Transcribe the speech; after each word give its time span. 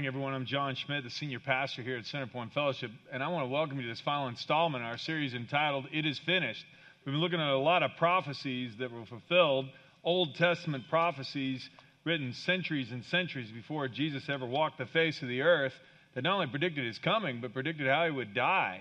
morning, 0.00 0.14
everyone. 0.14 0.32
I'm 0.32 0.46
John 0.46 0.76
Schmidt, 0.76 1.04
the 1.04 1.10
senior 1.10 1.40
pastor 1.40 1.82
here 1.82 1.98
at 1.98 2.04
Centerpoint 2.04 2.54
Fellowship, 2.54 2.90
and 3.12 3.22
I 3.22 3.28
want 3.28 3.44
to 3.44 3.50
welcome 3.50 3.76
you 3.76 3.82
to 3.82 3.88
this 3.90 4.00
final 4.00 4.28
installment 4.28 4.82
in 4.82 4.88
our 4.88 4.96
series 4.96 5.34
entitled 5.34 5.88
It 5.92 6.06
Is 6.06 6.18
Finished. 6.24 6.64
We've 7.04 7.12
been 7.12 7.20
looking 7.20 7.38
at 7.38 7.48
a 7.48 7.58
lot 7.58 7.82
of 7.82 7.90
prophecies 7.98 8.72
that 8.78 8.90
were 8.90 9.04
fulfilled, 9.04 9.66
Old 10.02 10.36
Testament 10.36 10.84
prophecies 10.88 11.68
written 12.06 12.32
centuries 12.32 12.90
and 12.90 13.04
centuries 13.04 13.50
before 13.50 13.88
Jesus 13.88 14.26
ever 14.30 14.46
walked 14.46 14.78
the 14.78 14.86
face 14.86 15.20
of 15.20 15.28
the 15.28 15.42
earth 15.42 15.74
that 16.14 16.24
not 16.24 16.36
only 16.36 16.46
predicted 16.46 16.86
his 16.86 16.98
coming, 16.98 17.42
but 17.42 17.52
predicted 17.52 17.86
how 17.86 18.06
he 18.06 18.10
would 18.10 18.32
die. 18.32 18.80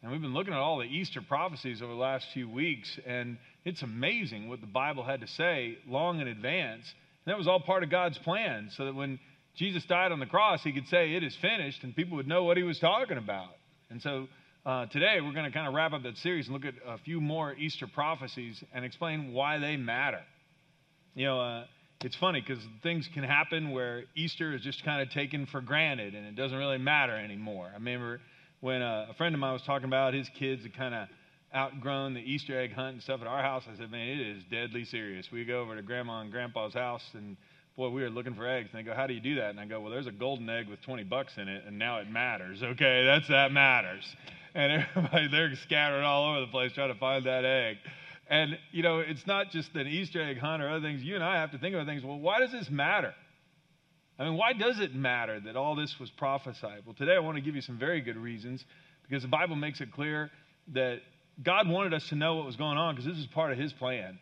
And 0.00 0.10
we've 0.10 0.22
been 0.22 0.32
looking 0.32 0.54
at 0.54 0.60
all 0.60 0.78
the 0.78 0.84
Easter 0.84 1.20
prophecies 1.20 1.82
over 1.82 1.92
the 1.92 1.98
last 1.98 2.24
few 2.32 2.48
weeks, 2.48 2.98
and 3.06 3.36
it's 3.66 3.82
amazing 3.82 4.48
what 4.48 4.62
the 4.62 4.66
Bible 4.66 5.04
had 5.04 5.20
to 5.20 5.26
say 5.26 5.76
long 5.86 6.18
in 6.20 6.28
advance. 6.28 6.90
And 7.26 7.30
that 7.30 7.36
was 7.36 7.46
all 7.46 7.60
part 7.60 7.82
of 7.82 7.90
God's 7.90 8.16
plan, 8.16 8.70
so 8.74 8.86
that 8.86 8.94
when 8.94 9.18
Jesus 9.60 9.84
died 9.84 10.10
on 10.10 10.20
the 10.20 10.26
cross, 10.26 10.62
he 10.64 10.72
could 10.72 10.88
say, 10.88 11.12
It 11.12 11.22
is 11.22 11.36
finished, 11.36 11.84
and 11.84 11.94
people 11.94 12.16
would 12.16 12.26
know 12.26 12.44
what 12.44 12.56
he 12.56 12.62
was 12.62 12.78
talking 12.78 13.18
about. 13.18 13.50
And 13.90 14.00
so 14.00 14.26
uh, 14.64 14.86
today 14.86 15.18
we're 15.20 15.34
going 15.34 15.44
to 15.44 15.50
kind 15.50 15.68
of 15.68 15.74
wrap 15.74 15.92
up 15.92 16.02
that 16.04 16.16
series 16.16 16.46
and 16.46 16.54
look 16.54 16.64
at 16.64 16.72
a 16.86 16.96
few 16.96 17.20
more 17.20 17.54
Easter 17.54 17.86
prophecies 17.86 18.64
and 18.72 18.86
explain 18.86 19.34
why 19.34 19.58
they 19.58 19.76
matter. 19.76 20.22
You 21.14 21.26
know, 21.26 21.40
uh, 21.40 21.64
it's 22.02 22.16
funny 22.16 22.40
because 22.40 22.64
things 22.82 23.06
can 23.12 23.22
happen 23.22 23.72
where 23.72 24.04
Easter 24.16 24.54
is 24.54 24.62
just 24.62 24.82
kind 24.82 25.02
of 25.02 25.10
taken 25.10 25.44
for 25.44 25.60
granted 25.60 26.14
and 26.14 26.26
it 26.26 26.36
doesn't 26.36 26.56
really 26.56 26.78
matter 26.78 27.14
anymore. 27.14 27.68
I 27.70 27.74
remember 27.74 28.18
when 28.60 28.80
uh, 28.80 29.08
a 29.10 29.14
friend 29.14 29.34
of 29.34 29.40
mine 29.42 29.52
was 29.52 29.62
talking 29.62 29.88
about 29.88 30.14
his 30.14 30.30
kids 30.38 30.62
had 30.62 30.74
kind 30.74 30.94
of 30.94 31.08
outgrown 31.54 32.14
the 32.14 32.20
Easter 32.20 32.58
egg 32.58 32.72
hunt 32.72 32.94
and 32.94 33.02
stuff 33.02 33.20
at 33.20 33.26
our 33.26 33.42
house. 33.42 33.64
I 33.70 33.76
said, 33.76 33.90
man, 33.90 34.08
it 34.08 34.20
is 34.20 34.42
deadly 34.50 34.86
serious. 34.86 35.26
We 35.30 35.44
go 35.44 35.60
over 35.60 35.76
to 35.76 35.82
grandma 35.82 36.22
and 36.22 36.32
grandpa's 36.32 36.72
house 36.72 37.04
and 37.12 37.36
boy, 37.76 37.88
we 37.88 38.02
were 38.02 38.10
looking 38.10 38.34
for 38.34 38.46
eggs. 38.46 38.68
And 38.72 38.78
they 38.78 38.88
go, 38.88 38.94
how 38.94 39.06
do 39.06 39.14
you 39.14 39.20
do 39.20 39.36
that? 39.36 39.50
And 39.50 39.60
I 39.60 39.64
go, 39.66 39.80
well, 39.80 39.90
there's 39.90 40.06
a 40.06 40.12
golden 40.12 40.48
egg 40.48 40.68
with 40.68 40.80
20 40.82 41.04
bucks 41.04 41.32
in 41.36 41.48
it, 41.48 41.64
and 41.66 41.78
now 41.78 41.98
it 41.98 42.10
matters. 42.10 42.62
Okay, 42.62 43.04
that's 43.04 43.28
that 43.28 43.52
matters. 43.52 44.04
And 44.54 44.86
everybody, 44.96 45.28
they're 45.28 45.54
scattered 45.56 46.02
all 46.02 46.30
over 46.30 46.40
the 46.40 46.50
place 46.50 46.72
trying 46.72 46.92
to 46.92 46.98
find 46.98 47.24
that 47.26 47.44
egg. 47.44 47.78
And, 48.28 48.58
you 48.70 48.82
know, 48.82 49.00
it's 49.00 49.26
not 49.26 49.50
just 49.50 49.74
an 49.74 49.88
Easter 49.88 50.22
egg 50.22 50.38
hunt 50.38 50.62
or 50.62 50.70
other 50.70 50.86
things. 50.86 51.02
You 51.02 51.16
and 51.16 51.24
I 51.24 51.40
have 51.40 51.50
to 51.52 51.58
think 51.58 51.74
about 51.74 51.86
things. 51.86 52.04
Well, 52.04 52.18
why 52.18 52.38
does 52.38 52.52
this 52.52 52.70
matter? 52.70 53.14
I 54.18 54.24
mean, 54.24 54.36
why 54.36 54.52
does 54.52 54.78
it 54.78 54.94
matter 54.94 55.40
that 55.40 55.56
all 55.56 55.74
this 55.74 55.98
was 55.98 56.10
prophesied? 56.10 56.82
Well, 56.84 56.94
today 56.94 57.16
I 57.16 57.20
want 57.20 57.36
to 57.36 57.40
give 57.42 57.56
you 57.56 57.62
some 57.62 57.78
very 57.78 58.00
good 58.00 58.16
reasons 58.16 58.64
because 59.02 59.22
the 59.22 59.28
Bible 59.28 59.56
makes 59.56 59.80
it 59.80 59.90
clear 59.92 60.30
that 60.74 61.00
God 61.42 61.68
wanted 61.68 61.94
us 61.94 62.06
to 62.10 62.14
know 62.14 62.36
what 62.36 62.46
was 62.46 62.56
going 62.56 62.76
on 62.76 62.94
because 62.94 63.10
this 63.10 63.18
is 63.18 63.26
part 63.26 63.50
of 63.50 63.58
His 63.58 63.72
plan. 63.72 64.18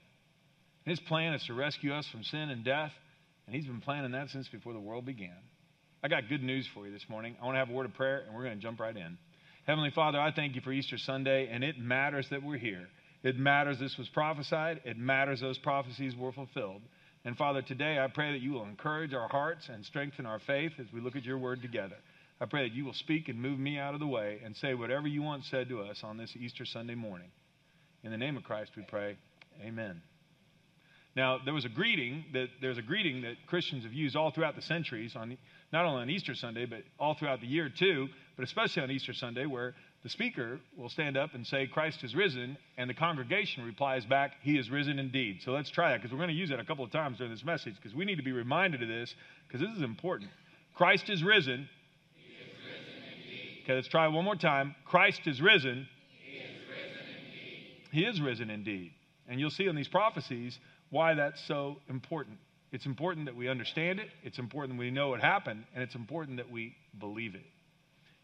His 0.85 1.01
plan 1.01 1.35
is 1.35 1.45
to 1.47 1.55
rescue 1.55 1.93
us 1.93 2.07
from 2.09 2.23
sin 2.23 2.49
and 2.49 2.65
death 2.65 2.93
and 3.49 3.57
he's 3.57 3.65
been 3.65 3.81
planning 3.81 4.13
that 4.13 4.29
since 4.29 4.47
before 4.49 4.75
the 4.75 4.79
world 4.79 5.07
began. 5.07 5.39
I 6.05 6.09
got 6.09 6.29
good 6.29 6.43
news 6.43 6.69
for 6.75 6.87
you 6.87 6.93
this 6.93 7.07
morning. 7.09 7.35
I 7.41 7.47
want 7.47 7.55
to 7.55 7.61
have 7.61 7.71
a 7.71 7.73
word 7.73 7.87
of 7.87 7.95
prayer, 7.95 8.25
and 8.27 8.37
we're 8.37 8.45
going 8.45 8.57
to 8.57 8.63
jump 8.63 8.79
right 8.79 8.95
in. 8.95 9.17
Heavenly 9.67 9.91
Father, 9.91 10.21
I 10.21 10.33
thank 10.33 10.55
you 10.55 10.61
for 10.61 10.71
Easter 10.71 10.99
Sunday, 10.99 11.49
and 11.51 11.65
it 11.65 11.79
matters 11.79 12.27
that 12.31 12.43
we're 12.43 12.59
here. 12.59 12.87
It 13.23 13.39
matters 13.39 13.79
this 13.79 13.97
was 13.97 14.07
prophesied. 14.11 14.83
It 14.85 14.99
matters 14.99 15.41
those 15.41 15.57
prophecies 15.57 16.15
were 16.15 16.31
fulfilled. 16.31 16.83
And 17.25 17.39
Father, 17.39 17.63
today 17.63 17.99
I 17.99 18.09
pray 18.09 18.33
that 18.33 18.43
you 18.43 18.53
will 18.53 18.65
encourage 18.65 19.15
our 19.15 19.29
hearts 19.29 19.67
and 19.73 19.83
strengthen 19.83 20.27
our 20.27 20.41
faith 20.41 20.73
as 20.79 20.87
we 20.93 21.01
look 21.01 21.17
at 21.17 21.25
your 21.25 21.39
word 21.39 21.63
together. 21.63 21.97
I 22.43 22.45
pray 22.45 22.69
that 22.69 22.77
you 22.77 22.85
will 22.85 22.93
speak 22.93 23.29
and 23.29 23.41
move 23.41 23.59
me 23.59 23.79
out 23.79 23.95
of 23.95 24.01
the 24.01 24.07
way 24.07 24.41
and 24.45 24.55
say 24.57 24.75
whatever 24.75 25.09
you 25.09 25.23
want 25.23 25.45
said 25.45 25.71
to 25.71 25.81
us 25.81 26.01
on 26.05 26.19
this 26.19 26.37
Easter 26.39 26.67
Sunday 26.67 26.95
morning. 26.95 27.31
In 28.05 28.11
the 28.11 28.19
name 28.19 28.37
of 28.37 28.45
Christ 28.45 28.73
we 28.77 28.85
pray. 28.89 29.17
Amen. 29.63 30.03
Now, 31.17 31.39
there 31.45 31.55
was 31.55 31.65
a 31.65 31.69
greeting 31.69 32.25
that 32.33 32.49
there's 32.61 32.79
a 32.79 32.83
greeting 32.83 33.23
that 33.23 33.35
Christians 33.47 33.85
have 33.85 33.93
used 33.93 34.15
all 34.15 34.31
throughout 34.31 34.55
the 34.55 34.63
centuries 34.63 35.17
on 35.17 35.37
not 35.73 35.85
only 35.85 36.03
on 36.03 36.11
Easter 36.11 36.35
Sunday, 36.35 36.65
but 36.65 36.85
all 36.99 37.15
throughout 37.15 37.41
the 37.41 37.47
year 37.47 37.69
too, 37.69 38.09
but 38.37 38.45
especially 38.45 38.83
on 38.83 38.91
Easter 38.91 39.13
Sunday, 39.13 39.47
where 39.47 39.75
the 40.03 40.09
speaker 40.09 40.61
will 40.77 40.89
stand 40.89 41.17
up 41.17 41.35
and 41.35 41.47
say, 41.47 41.67
Christ 41.67 42.05
is 42.05 42.15
risen, 42.15 42.57
and 42.77 42.89
the 42.89 42.95
congregation 42.95 43.65
replies 43.65 44.07
back, 44.07 44.35
He 44.43 44.57
is 44.57 44.71
risen 44.71 44.99
indeed. 44.99 45.41
So 45.45 45.53
let's 45.53 45.71
try 45.71 45.91
that 45.91 45.99
because 45.99 46.13
we're 46.13 46.19
going 46.19 46.29
to 46.29 46.35
use 46.35 46.51
that 46.51 46.61
a 46.61 46.65
couple 46.65 46.85
of 46.85 46.93
times 46.93 47.19
during 47.19 47.33
this 47.33 47.45
message 47.45 47.75
because 47.77 47.95
we 47.97 48.05
need 48.05 48.17
to 48.17 48.23
be 48.23 48.33
reminded 48.33 48.83
of 48.83 48.89
this 48.89 49.15
because 49.47 49.61
this 49.61 49.77
is 49.77 49.83
important. 49.83 50.31
Christ 50.75 51.11
is 51.11 51.25
risen. 51.25 51.69
okay, 53.65 53.75
let's 53.75 53.89
try 53.89 54.07
one 54.07 54.25
more 54.25 54.37
time. 54.37 54.77
Christ 54.85 55.23
is 55.27 55.43
risen. 55.43 55.89
He 56.23 56.39
is 56.39 56.51
risen 56.71 57.01
indeed. 57.27 57.67
He 57.91 58.05
is 58.05 58.21
risen 58.21 58.51
indeed. 58.51 58.93
And 59.29 59.41
you'll 59.41 59.51
see 59.51 59.67
in 59.67 59.75
these 59.75 59.89
prophecies 59.89 60.59
why 60.91 61.15
that's 61.15 61.43
so 61.47 61.77
important. 61.89 62.39
It's 62.73 62.87
important 62.87 63.27
that 63.27 63.37
we 63.37 63.49
understand 63.49 63.99
it, 63.99 64.09
it's 64.23 64.39
important 64.39 64.77
that 64.77 64.81
we 64.81 64.91
know 64.91 65.09
what 65.09 65.21
happened, 65.21 65.65
and 65.75 65.83
it's 65.83 65.95
important 65.95 66.37
that 66.37 66.51
we 66.51 66.75
believe 66.99 67.35
it. 67.35 67.47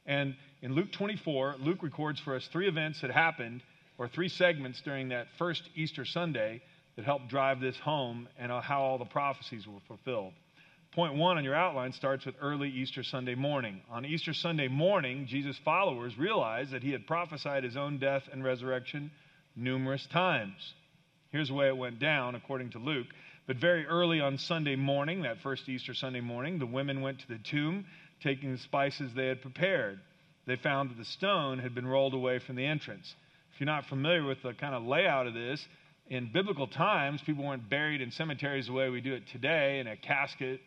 And 0.06 0.34
in 0.60 0.74
Luke 0.74 0.92
24, 0.92 1.56
Luke 1.60 1.82
records 1.82 2.20
for 2.20 2.36
us 2.36 2.46
three 2.52 2.68
events 2.68 3.00
that 3.00 3.10
happened, 3.10 3.62
or 3.96 4.08
three 4.08 4.28
segments 4.28 4.80
during 4.82 5.10
that 5.10 5.28
first 5.38 5.62
Easter 5.74 6.04
Sunday 6.04 6.60
that 6.96 7.04
helped 7.04 7.28
drive 7.28 7.60
this 7.60 7.78
home 7.78 8.28
and 8.38 8.52
how 8.52 8.82
all 8.82 8.98
the 8.98 9.04
prophecies 9.04 9.66
were 9.66 9.80
fulfilled. 9.88 10.32
Point 10.94 11.14
one 11.14 11.38
on 11.38 11.44
your 11.44 11.56
outline 11.56 11.92
starts 11.92 12.24
with 12.24 12.36
early 12.40 12.68
Easter 12.68 13.02
Sunday 13.02 13.34
morning. 13.34 13.80
On 13.90 14.04
Easter 14.04 14.32
Sunday 14.32 14.68
morning, 14.68 15.26
Jesus' 15.26 15.58
followers 15.64 16.16
realized 16.16 16.70
that 16.70 16.84
he 16.84 16.92
had 16.92 17.06
prophesied 17.06 17.64
his 17.64 17.76
own 17.76 17.98
death 17.98 18.22
and 18.30 18.44
resurrection 18.44 19.10
numerous 19.56 20.06
times. 20.12 20.74
Here's 21.34 21.48
the 21.48 21.54
way 21.54 21.66
it 21.66 21.76
went 21.76 21.98
down, 21.98 22.36
according 22.36 22.70
to 22.70 22.78
Luke. 22.78 23.08
But 23.48 23.56
very 23.56 23.84
early 23.86 24.20
on 24.20 24.38
Sunday 24.38 24.76
morning, 24.76 25.22
that 25.22 25.40
first 25.40 25.68
Easter 25.68 25.92
Sunday 25.92 26.20
morning, 26.20 26.60
the 26.60 26.64
women 26.64 27.00
went 27.00 27.18
to 27.18 27.28
the 27.28 27.38
tomb, 27.38 27.86
taking 28.22 28.52
the 28.52 28.58
spices 28.58 29.12
they 29.12 29.26
had 29.26 29.42
prepared. 29.42 29.98
They 30.46 30.54
found 30.54 30.90
that 30.90 30.96
the 30.96 31.04
stone 31.04 31.58
had 31.58 31.74
been 31.74 31.88
rolled 31.88 32.14
away 32.14 32.38
from 32.38 32.54
the 32.54 32.64
entrance. 32.64 33.16
If 33.52 33.58
you're 33.58 33.66
not 33.66 33.86
familiar 33.86 34.22
with 34.22 34.42
the 34.44 34.52
kind 34.52 34.76
of 34.76 34.84
layout 34.84 35.26
of 35.26 35.34
this, 35.34 35.66
in 36.06 36.30
biblical 36.32 36.68
times, 36.68 37.20
people 37.20 37.44
weren't 37.44 37.68
buried 37.68 38.00
in 38.00 38.12
cemeteries 38.12 38.68
the 38.68 38.72
way 38.72 38.88
we 38.88 39.00
do 39.00 39.14
it 39.14 39.26
today 39.26 39.80
in 39.80 39.88
a 39.88 39.96
casket 39.96 40.60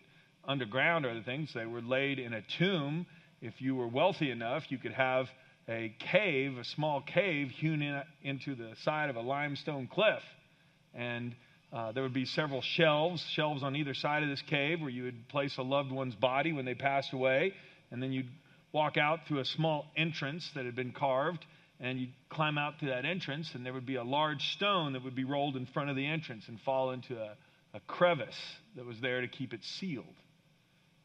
underground 0.45 1.06
or 1.06 1.11
other 1.11 1.23
things. 1.23 1.53
They 1.53 1.66
were 1.66 1.81
laid 1.81 2.19
in 2.19 2.33
a 2.33 2.41
tomb. 2.41 3.06
If 3.41 3.61
you 3.61 3.73
were 3.73 3.88
wealthy 3.88 4.31
enough, 4.31 4.69
you 4.69 4.79
could 4.79 4.91
have 4.91 5.29
a 5.69 5.95
cave, 6.00 6.57
a 6.57 6.66
small 6.66 7.00
cave, 7.00 7.51
hewn 7.51 7.81
in, 7.81 8.03
into 8.22 8.53
the 8.53 8.75
side 8.83 9.09
of 9.09 9.16
a 9.16 9.22
limestone 9.22 9.88
cliff 9.88 10.23
and 10.94 11.36
uh, 11.74 11.92
there 11.92 12.03
would 12.03 12.14
be 12.14 12.25
several 12.25 12.62
shelves, 12.62 13.22
shelves 13.34 13.64
on 13.64 13.75
either 13.75 13.94
side 13.94 14.24
of 14.24 14.30
this 14.30 14.42
cave 14.50 14.80
where 14.80 14.90
you 14.90 15.03
would 15.03 15.28
place 15.28 15.58
a 15.58 15.64
loved 15.64 15.92
one's 15.92 16.16
body 16.16 16.53
when 16.53 16.66
they 16.66 16.74
passed 16.74 17.14
away. 17.14 17.53
And 17.92 18.02
then 18.02 18.12
you'd 18.12 18.30
walk 18.72 18.98
out 18.98 19.20
through 19.28 19.40
a 19.40 19.46
small 19.46 19.86
entrance 19.96 20.50
that 20.56 20.66
had 20.66 20.75
been 20.75 20.92
carved, 20.92 21.46
and 21.80 22.00
you'd 22.00 22.14
climb 22.30 22.58
out 22.58 22.80
to 22.80 22.88
that 22.88 23.06
entrance, 23.06 23.52
and 23.53 23.66
there 23.66 23.74
would 23.74 23.86
be 23.86 23.96
a 23.96 24.03
large 24.03 24.42
stone 24.53 24.94
that 24.94 25.03
would 25.03 25.16
be 25.16 25.24
rolled 25.24 25.56
in 25.56 25.66
front 25.68 25.90
of 25.90 25.96
the 25.96 26.06
entrance 26.06 26.46
and 26.48 26.59
fall 26.62 26.92
into 26.92 27.18
a, 27.18 27.36
a 27.74 27.80
crevice 27.81 28.40
that 28.75 28.86
was 28.86 29.00
there 29.02 29.22
to 29.22 29.28
keep 29.28 29.54
it 29.54 29.62
sealed. 29.80 30.06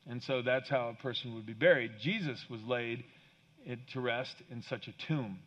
And 0.08 0.22
so 0.22 0.42
that's 0.42 0.68
how 0.68 0.88
a 0.88 1.02
person 1.02 1.34
would 1.34 1.46
be 1.46 1.52
buried. 1.52 1.92
Jesus 2.00 2.38
was 2.50 2.60
laid 2.66 3.04
to 3.92 4.00
rest 4.00 4.34
in 4.50 4.62
such 4.62 4.88
a 4.88 5.06
tomb. 5.06 5.38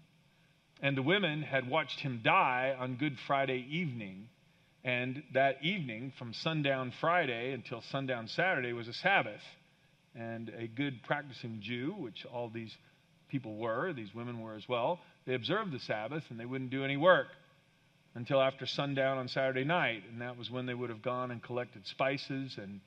And 0.81 0.97
the 0.97 1.01
women 1.01 1.41
had 1.41 1.69
watched 1.69 1.99
him 1.99 2.21
die 2.23 2.75
on 2.77 2.95
Good 2.95 3.17
Friday 3.27 3.65
evening 3.69 4.27
and 4.85 5.23
that 5.33 5.63
evening, 5.63 6.13
from 6.19 6.31
sundown 6.31 6.93
Friday 7.01 7.53
until 7.53 7.81
sundown 7.91 8.27
Saturday, 8.27 8.71
was 8.71 8.87
a 8.87 8.93
Sabbath. 8.93 9.41
And 10.13 10.49
a 10.49 10.67
good 10.67 11.01
practicing 11.03 11.59
Jew, 11.61 11.95
which 11.97 12.23
all 12.31 12.49
these 12.49 12.71
people 13.27 13.55
were, 13.57 13.91
these 13.93 14.13
women 14.13 14.39
were 14.39 14.53
as 14.53 14.69
well, 14.69 14.99
they 15.25 15.33
observed 15.33 15.71
the 15.71 15.79
Sabbath 15.79 16.23
and 16.29 16.39
they 16.39 16.45
wouldn't 16.45 16.69
do 16.69 16.85
any 16.85 16.97
work 16.97 17.27
until 18.13 18.39
after 18.39 18.67
sundown 18.67 19.17
on 19.17 19.27
Saturday 19.27 19.63
night. 19.63 20.03
And 20.09 20.21
that 20.21 20.37
was 20.37 20.51
when 20.51 20.67
they 20.67 20.75
would 20.75 20.91
have 20.91 21.01
gone 21.01 21.31
and 21.31 21.41
collected 21.41 21.85
spices 21.87 22.55
and 22.61 22.79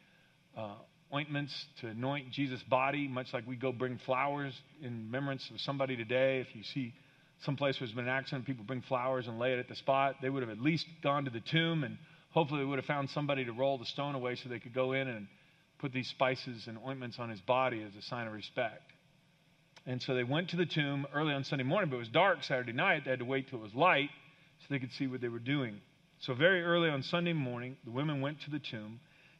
uh, 0.56 0.76
ointments 1.12 1.52
to 1.80 1.88
anoint 1.88 2.30
Jesus' 2.30 2.62
body, 2.62 3.08
much 3.08 3.26
like 3.34 3.46
we 3.46 3.56
go 3.56 3.72
bring 3.72 3.98
flowers 4.06 4.54
in 4.80 5.06
remembrance 5.06 5.50
of 5.52 5.60
somebody 5.60 5.96
today. 5.96 6.38
If 6.48 6.54
you 6.54 6.62
see 6.62 6.94
someplace 7.44 7.78
where 7.80 7.86
there's 7.86 7.94
been 7.94 8.08
an 8.08 8.10
accident, 8.10 8.46
people 8.46 8.64
bring 8.64 8.82
flowers 8.82 9.26
and 9.26 9.38
lay 9.38 9.52
it 9.52 9.58
at 9.58 9.68
the 9.68 9.76
spot. 9.76 10.16
They 10.20 10.30
would 10.30 10.42
have 10.42 10.50
at 10.50 10.60
least 10.60 10.86
gone 11.02 11.24
to 11.24 11.30
the 11.30 11.40
tomb 11.40 11.84
and 11.84 11.98
hopefully 12.30 12.60
they 12.60 12.66
would 12.66 12.78
have 12.78 12.86
found 12.86 13.10
somebody 13.10 13.44
to 13.44 13.52
roll 13.52 13.78
the 13.78 13.86
stone 13.86 14.14
away 14.14 14.36
so 14.36 14.48
they 14.48 14.58
could 14.58 14.74
go 14.74 14.92
in 14.92 15.08
and 15.08 15.26
put 15.78 15.92
these 15.92 16.08
spices 16.08 16.66
and 16.66 16.78
ointments 16.86 17.18
on 17.18 17.30
his 17.30 17.40
body 17.40 17.82
as 17.82 17.94
a 17.94 18.02
sign 18.02 18.26
of 18.26 18.32
respect. 18.32 18.92
And 19.86 20.02
so 20.02 20.14
they 20.14 20.24
went 20.24 20.50
to 20.50 20.56
the 20.56 20.66
tomb 20.66 21.06
early 21.14 21.32
on 21.32 21.44
Sunday 21.44 21.64
morning, 21.64 21.88
but 21.88 21.96
it 21.96 22.00
was 22.00 22.08
dark 22.08 22.42
Saturday 22.42 22.72
night. 22.72 23.04
They 23.04 23.10
had 23.10 23.20
to 23.20 23.24
wait 23.24 23.48
till 23.48 23.60
it 23.60 23.62
was 23.62 23.74
light 23.74 24.10
so 24.60 24.66
they 24.70 24.78
could 24.78 24.92
see 24.92 25.06
what 25.06 25.20
they 25.20 25.28
were 25.28 25.38
doing. 25.38 25.80
So, 26.20 26.34
very 26.34 26.62
early 26.62 26.90
on 26.90 27.02
Sunday 27.04 27.32
morning, 27.32 27.76
the 27.84 27.92
women 27.92 28.20
went 28.20 28.40
to 28.42 28.50
the 28.50 28.58
tomb, 28.58 28.98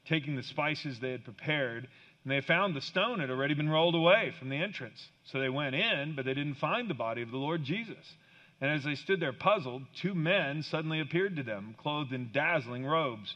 taking 0.09 0.37
the 0.37 0.45
spices 0.45 0.99
they 1.01 1.11
had 1.11 1.25
prepared, 1.25 1.89
and 2.25 2.33
they 2.33 2.41
found 2.41 2.75
the 2.75 2.81
stone 2.81 3.21
had 3.21 3.31
already 3.31 3.55
been 3.55 3.69
rolled 3.69 3.95
away 3.95 4.33
from 4.39 4.49
the 4.49 4.57
entrance. 4.57 5.09
So 5.25 5.41
they 5.41 5.49
went 5.49 5.75
in, 5.75 6.15
but 6.15 6.25
they 6.25 6.35
didn't 6.35 6.55
find 6.55 6.89
the 6.89 6.95
body 6.95 7.23
of 7.23 7.31
the 7.31 7.37
Lord 7.39 7.65
Jesus. 7.65 8.17
And 8.61 8.71
as 8.71 8.85
they 8.85 8.97
stood 8.97 9.21
there 9.21 9.33
puzzled, 9.33 9.83
two 9.95 10.15
men 10.15 10.63
suddenly 10.63 11.01
appeared 11.01 11.37
to 11.37 11.43
them, 11.43 11.75
clothed 11.79 12.13
in 12.13 12.31
dazzling 12.33 12.85
robes. 12.85 13.35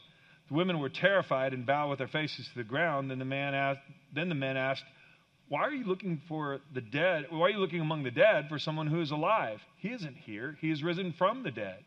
The 0.49 0.55
women 0.55 0.79
were 0.79 0.89
terrified 0.89 1.53
and 1.53 1.65
bowed 1.65 1.89
with 1.89 1.99
their 1.99 2.07
faces 2.07 2.47
to 2.49 2.55
the 2.55 2.63
ground. 2.63 3.09
Then 3.09 3.19
the 3.19 3.25
man 3.25 3.55
asked, 3.55 3.79
then 4.13 4.27
the 4.27 4.35
men 4.35 4.57
asked, 4.57 4.83
"Why 5.47 5.61
are 5.61 5.73
you 5.73 5.85
looking 5.85 6.21
for 6.27 6.59
the 6.73 6.81
dead? 6.81 7.27
Why 7.29 7.47
are 7.47 7.49
you 7.51 7.59
looking 7.59 7.79
among 7.79 8.03
the 8.03 8.11
dead 8.11 8.49
for 8.49 8.59
someone 8.59 8.87
who 8.87 8.99
is 8.99 9.11
alive? 9.11 9.61
He 9.77 9.89
isn't 9.89 10.17
here. 10.17 10.57
He 10.59 10.69
is 10.69 10.83
risen 10.83 11.13
from 11.13 11.43
the 11.43 11.51
dead." 11.51 11.83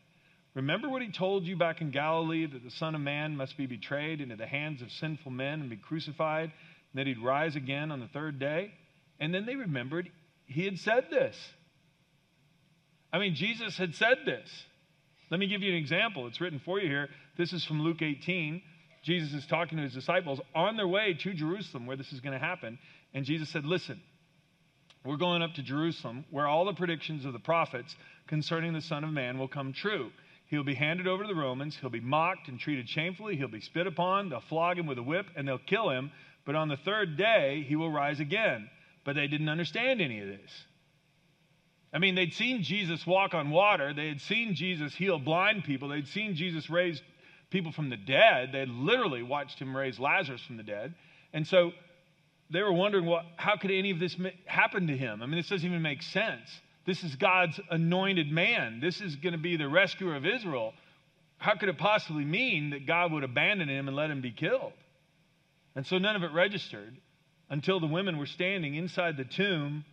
Remember 0.54 0.88
what 0.88 1.02
he 1.02 1.08
told 1.08 1.44
you 1.44 1.54
back 1.54 1.82
in 1.82 1.90
Galilee 1.90 2.46
that 2.46 2.64
the 2.64 2.70
Son 2.70 2.94
of 2.94 3.02
Man 3.02 3.36
must 3.36 3.58
be 3.58 3.66
betrayed 3.66 4.22
into 4.22 4.36
the 4.36 4.46
hands 4.46 4.80
of 4.80 4.90
sinful 4.90 5.30
men 5.30 5.60
and 5.60 5.68
be 5.68 5.76
crucified, 5.76 6.50
that 6.96 7.06
he'd 7.06 7.22
rise 7.22 7.56
again 7.56 7.90
on 7.90 8.00
the 8.00 8.08
third 8.08 8.38
day? 8.38 8.72
And 9.18 9.34
then 9.34 9.46
they 9.46 9.56
remembered 9.56 10.10
he 10.46 10.64
had 10.64 10.78
said 10.78 11.06
this. 11.10 11.36
I 13.12 13.18
mean, 13.18 13.34
Jesus 13.34 13.76
had 13.76 13.94
said 13.94 14.18
this. 14.24 14.48
Let 15.30 15.40
me 15.40 15.46
give 15.46 15.62
you 15.62 15.72
an 15.72 15.78
example. 15.78 16.26
It's 16.26 16.40
written 16.40 16.60
for 16.64 16.78
you 16.78 16.88
here. 16.88 17.08
This 17.36 17.52
is 17.52 17.64
from 17.64 17.82
Luke 17.82 18.02
18. 18.02 18.62
Jesus 19.02 19.32
is 19.32 19.46
talking 19.46 19.78
to 19.78 19.84
his 19.84 19.94
disciples 19.94 20.40
on 20.54 20.76
their 20.76 20.86
way 20.86 21.14
to 21.14 21.32
Jerusalem 21.32 21.86
where 21.86 21.96
this 21.96 22.12
is 22.12 22.20
going 22.20 22.32
to 22.32 22.44
happen. 22.44 22.78
And 23.14 23.24
Jesus 23.24 23.48
said, 23.48 23.64
Listen, 23.64 24.00
we're 25.04 25.16
going 25.16 25.42
up 25.42 25.54
to 25.54 25.62
Jerusalem 25.62 26.24
where 26.30 26.46
all 26.46 26.64
the 26.64 26.74
predictions 26.74 27.24
of 27.24 27.32
the 27.32 27.38
prophets 27.38 27.96
concerning 28.26 28.72
the 28.72 28.80
Son 28.80 29.04
of 29.04 29.10
Man 29.10 29.38
will 29.38 29.48
come 29.48 29.72
true. 29.72 30.10
He'll 30.48 30.64
be 30.64 30.74
handed 30.74 31.08
over 31.08 31.24
to 31.24 31.28
the 31.28 31.34
Romans. 31.34 31.76
He'll 31.80 31.90
be 31.90 32.00
mocked 32.00 32.48
and 32.48 32.58
treated 32.58 32.88
shamefully. 32.88 33.36
He'll 33.36 33.48
be 33.48 33.60
spit 33.60 33.86
upon. 33.86 34.28
They'll 34.28 34.40
flog 34.40 34.78
him 34.78 34.86
with 34.86 34.98
a 34.98 35.02
whip 35.02 35.26
and 35.34 35.46
they'll 35.46 35.58
kill 35.58 35.90
him. 35.90 36.12
But 36.46 36.54
on 36.54 36.68
the 36.68 36.76
third 36.78 37.18
day, 37.18 37.64
he 37.68 37.76
will 37.76 37.90
rise 37.90 38.20
again. 38.20 38.70
But 39.04 39.16
they 39.16 39.26
didn't 39.26 39.50
understand 39.50 40.00
any 40.00 40.20
of 40.20 40.28
this. 40.28 40.50
I 41.92 41.98
mean, 41.98 42.14
they'd 42.14 42.32
seen 42.32 42.62
Jesus 42.62 43.06
walk 43.06 43.34
on 43.34 43.50
water. 43.50 43.92
They 43.92 44.08
had 44.08 44.20
seen 44.20 44.54
Jesus 44.54 44.94
heal 44.94 45.18
blind 45.18 45.64
people. 45.64 45.88
They'd 45.88 46.08
seen 46.08 46.34
Jesus 46.34 46.70
raise 46.70 47.02
people 47.50 47.72
from 47.72 47.90
the 47.90 47.96
dead. 47.96 48.50
They 48.52 48.66
literally 48.66 49.22
watched 49.22 49.58
him 49.58 49.76
raise 49.76 49.98
Lazarus 49.98 50.42
from 50.42 50.56
the 50.56 50.62
dead. 50.62 50.94
And 51.32 51.46
so 51.46 51.72
they 52.50 52.62
were 52.62 52.72
wondering, 52.72 53.06
well, 53.06 53.22
how 53.36 53.56
could 53.56 53.70
any 53.70 53.90
of 53.90 53.98
this 53.98 54.16
happen 54.46 54.86
to 54.88 54.96
him? 54.96 55.22
I 55.22 55.26
mean, 55.26 55.36
this 55.36 55.48
doesn't 55.48 55.68
even 55.68 55.82
make 55.82 56.02
sense. 56.02 56.48
This 56.86 57.02
is 57.02 57.16
God's 57.16 57.58
anointed 57.70 58.30
man. 58.30 58.80
This 58.80 59.00
is 59.00 59.16
going 59.16 59.32
to 59.32 59.38
be 59.38 59.56
the 59.56 59.68
rescuer 59.68 60.14
of 60.14 60.26
Israel. 60.26 60.72
How 61.38 61.54
could 61.56 61.68
it 61.68 61.78
possibly 61.78 62.24
mean 62.24 62.70
that 62.70 62.86
God 62.86 63.12
would 63.12 63.24
abandon 63.24 63.68
him 63.68 63.88
and 63.88 63.96
let 63.96 64.10
him 64.10 64.20
be 64.20 64.30
killed? 64.30 64.72
And 65.76 65.86
so 65.86 65.98
none 65.98 66.16
of 66.16 66.22
it 66.22 66.32
registered 66.32 66.96
until 67.50 67.78
the 67.78 67.86
women 67.86 68.16
were 68.16 68.26
standing 68.26 68.74
inside 68.74 69.18
the 69.18 69.24
tomb 69.24 69.84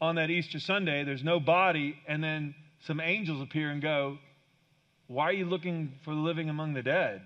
on 0.00 0.16
that 0.16 0.28
Easter 0.28 0.58
Sunday. 0.58 1.04
There's 1.04 1.22
no 1.22 1.38
body, 1.38 1.96
and 2.08 2.22
then 2.22 2.54
some 2.80 3.00
angels 3.00 3.40
appear 3.40 3.70
and 3.70 3.80
go, 3.80 4.18
Why 5.06 5.26
are 5.26 5.32
you 5.32 5.46
looking 5.46 5.94
for 6.04 6.12
the 6.12 6.20
living 6.20 6.50
among 6.50 6.74
the 6.74 6.82
dead? 6.82 7.22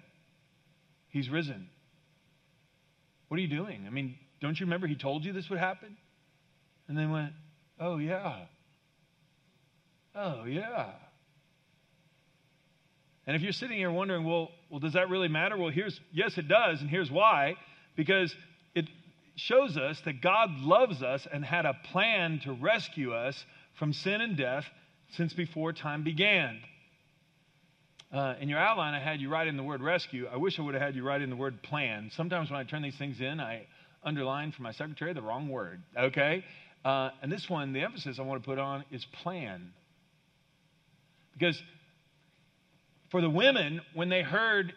He's 1.09 1.31
risen. 1.31 1.71
What 3.29 3.39
are 3.39 3.41
you 3.41 3.49
doing? 3.49 3.85
I 3.87 3.91
mean, 3.91 4.17
don't 4.41 4.61
you 4.61 4.67
remember 4.67 4.87
he 4.87 4.95
told 4.95 5.25
you 5.25 5.33
this 5.33 5.49
would 5.49 5.59
happen? 5.59 5.97
And 6.89 6.97
they 6.97 7.07
went, 7.07 7.33
Oh, 7.81 7.97
yeah. 7.97 8.45
Oh, 10.15 10.45
yeah. 10.45 10.91
And 13.27 13.37
if 13.37 13.43
you're 13.43 13.53
sitting 13.53 13.77
here 13.77 13.91
wondering, 13.91 14.25
well, 14.25 14.51
well, 14.71 14.81
does 14.81 14.95
that 14.95 15.11
really 15.11 15.29
matter? 15.29 15.57
Well, 15.57 15.71
here's 15.71 15.99
yes, 16.13 16.39
it 16.39 16.49
does, 16.49 16.81
and 16.81 16.89
here's 16.89 17.11
why. 17.11 17.57
Because 17.99 18.33
it 18.77 18.87
shows 19.35 19.77
us 19.77 20.01
that 20.05 20.23
God 20.23 20.51
loves 20.61 21.03
us 21.03 21.27
and 21.31 21.45
had 21.45 21.67
a 21.67 21.75
plan 21.91 22.41
to 22.45 22.53
rescue 22.53 23.13
us 23.13 23.45
from 23.77 23.93
sin 23.93 24.21
and 24.21 24.37
death 24.37 24.65
since 25.17 25.33
before 25.33 25.73
time 25.73 26.05
began. 26.05 26.61
Uh, 28.13 28.37
in 28.41 28.49
your 28.49 28.61
outline, 28.61 28.95
I 28.95 29.01
had 29.01 29.21
you 29.21 29.29
write 29.29 29.49
in 29.49 29.57
the 29.57 29.65
word 29.65 29.83
rescue. 29.83 30.29
I 30.33 30.37
wish 30.37 30.61
I 30.61 30.63
would 30.63 30.75
have 30.75 30.83
had 30.83 30.95
you 30.95 31.03
write 31.03 31.23
in 31.23 31.29
the 31.29 31.37
word 31.37 31.61
plan. 31.61 32.13
Sometimes 32.15 32.53
when 32.53 32.61
I 32.61 32.63
turn 32.63 32.83
these 32.83 32.97
things 32.97 33.21
in, 33.21 33.41
I 33.41 33.67
underline 34.05 34.53
for 34.53 34.63
my 34.63 34.71
secretary 34.71 35.13
the 35.13 35.21
wrong 35.21 35.49
word, 35.49 35.83
okay? 35.99 36.45
Uh, 36.85 37.11
and 37.21 37.33
this 37.33 37.51
one, 37.51 37.73
the 37.73 37.81
emphasis 37.81 38.21
I 38.21 38.23
want 38.23 38.41
to 38.41 38.49
put 38.49 38.61
on 38.61 38.85
is 38.93 39.05
plan. 39.25 39.73
Because 41.33 41.61
for 43.11 43.21
the 43.21 43.29
women, 43.29 43.81
when 43.93 44.09
they 44.09 44.23
heard 44.23 44.73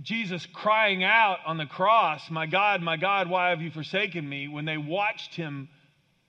Jesus 0.00 0.46
crying 0.54 1.04
out 1.04 1.38
on 1.44 1.58
the 1.58 1.66
cross, 1.66 2.30
My 2.30 2.46
God, 2.46 2.80
my 2.80 2.96
God, 2.96 3.28
why 3.28 3.50
have 3.50 3.60
you 3.60 3.70
forsaken 3.70 4.26
me? 4.26 4.48
When 4.48 4.64
they 4.64 4.78
watched 4.78 5.34
him 5.34 5.68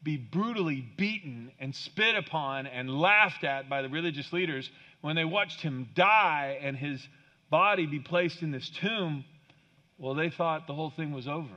be 0.01 0.17
brutally 0.17 0.85
beaten 0.97 1.51
and 1.59 1.73
spit 1.73 2.15
upon 2.15 2.67
and 2.67 2.89
laughed 2.89 3.45
at 3.45 3.69
by 3.69 3.81
the 3.81 3.87
religious 3.87 4.33
leaders, 4.33 4.69
when 4.99 5.15
they 5.15 5.23
watched 5.23 5.61
him 5.61 5.87
die 5.95 6.59
and 6.61 6.75
his 6.75 7.07
body 7.49 7.85
be 7.85 7.99
placed 7.99 8.41
in 8.41 8.51
this 8.51 8.69
tomb, 8.81 9.23
well, 9.97 10.13
they 10.13 10.29
thought 10.29 10.67
the 10.67 10.73
whole 10.73 10.89
thing 10.89 11.13
was 11.13 11.27
over. 11.27 11.55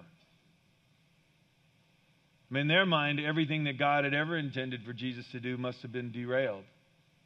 I 2.48 2.54
mean, 2.54 2.62
in 2.62 2.68
their 2.68 2.86
mind, 2.86 3.18
everything 3.18 3.64
that 3.64 3.78
God 3.78 4.04
had 4.04 4.14
ever 4.14 4.36
intended 4.36 4.84
for 4.84 4.92
Jesus 4.92 5.26
to 5.32 5.40
do 5.40 5.56
must 5.56 5.82
have 5.82 5.90
been 5.90 6.12
derailed. 6.12 6.62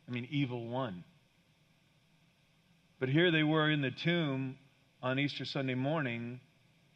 I 0.08 0.12
mean, 0.12 0.26
evil 0.30 0.66
won. 0.66 1.04
But 2.98 3.10
here 3.10 3.30
they 3.30 3.42
were 3.42 3.70
in 3.70 3.82
the 3.82 3.90
tomb 3.90 4.56
on 5.02 5.18
Easter 5.18 5.44
Sunday 5.44 5.74
morning, 5.74 6.40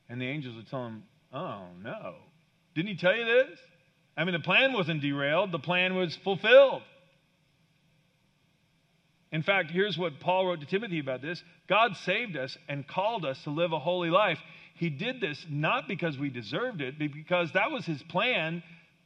and 0.09 0.21
the 0.21 0.27
angels 0.27 0.57
would 0.57 0.69
tell 0.69 0.87
him, 0.87 1.03
Oh, 1.33 1.65
no. 1.83 2.15
Didn't 2.75 2.89
he 2.89 2.97
tell 2.97 3.17
you 3.17 3.25
this? 3.25 3.59
I 4.17 4.25
mean, 4.25 4.35
the 4.35 4.41
plan 4.41 4.73
wasn't 4.73 5.01
derailed, 5.01 5.51
the 5.51 5.59
plan 5.59 5.97
was 5.97 6.17
fulfilled. 6.23 6.83
In 9.33 9.43
fact, 9.43 9.73
here's 9.73 9.99
what 9.99 10.21
Paul 10.21 10.47
wrote 10.47 10.61
to 10.61 10.67
Timothy 10.67 11.01
about 11.01 11.21
this 11.21 11.43
God 11.69 11.97
saved 12.05 12.37
us 12.37 12.57
and 12.69 12.87
called 12.87 13.25
us 13.25 13.43
to 13.45 13.51
live 13.51 13.73
a 13.73 13.81
holy 13.81 14.11
life. 14.11 14.39
He 14.77 14.91
did 14.91 15.21
this 15.21 15.45
not 15.49 15.89
because 15.89 16.17
we 16.19 16.31
deserved 16.31 16.81
it, 16.81 16.99
but 16.99 17.13
because 17.13 17.51
that 17.53 17.71
was 17.71 17.85
his 17.85 18.03
plan 18.05 18.63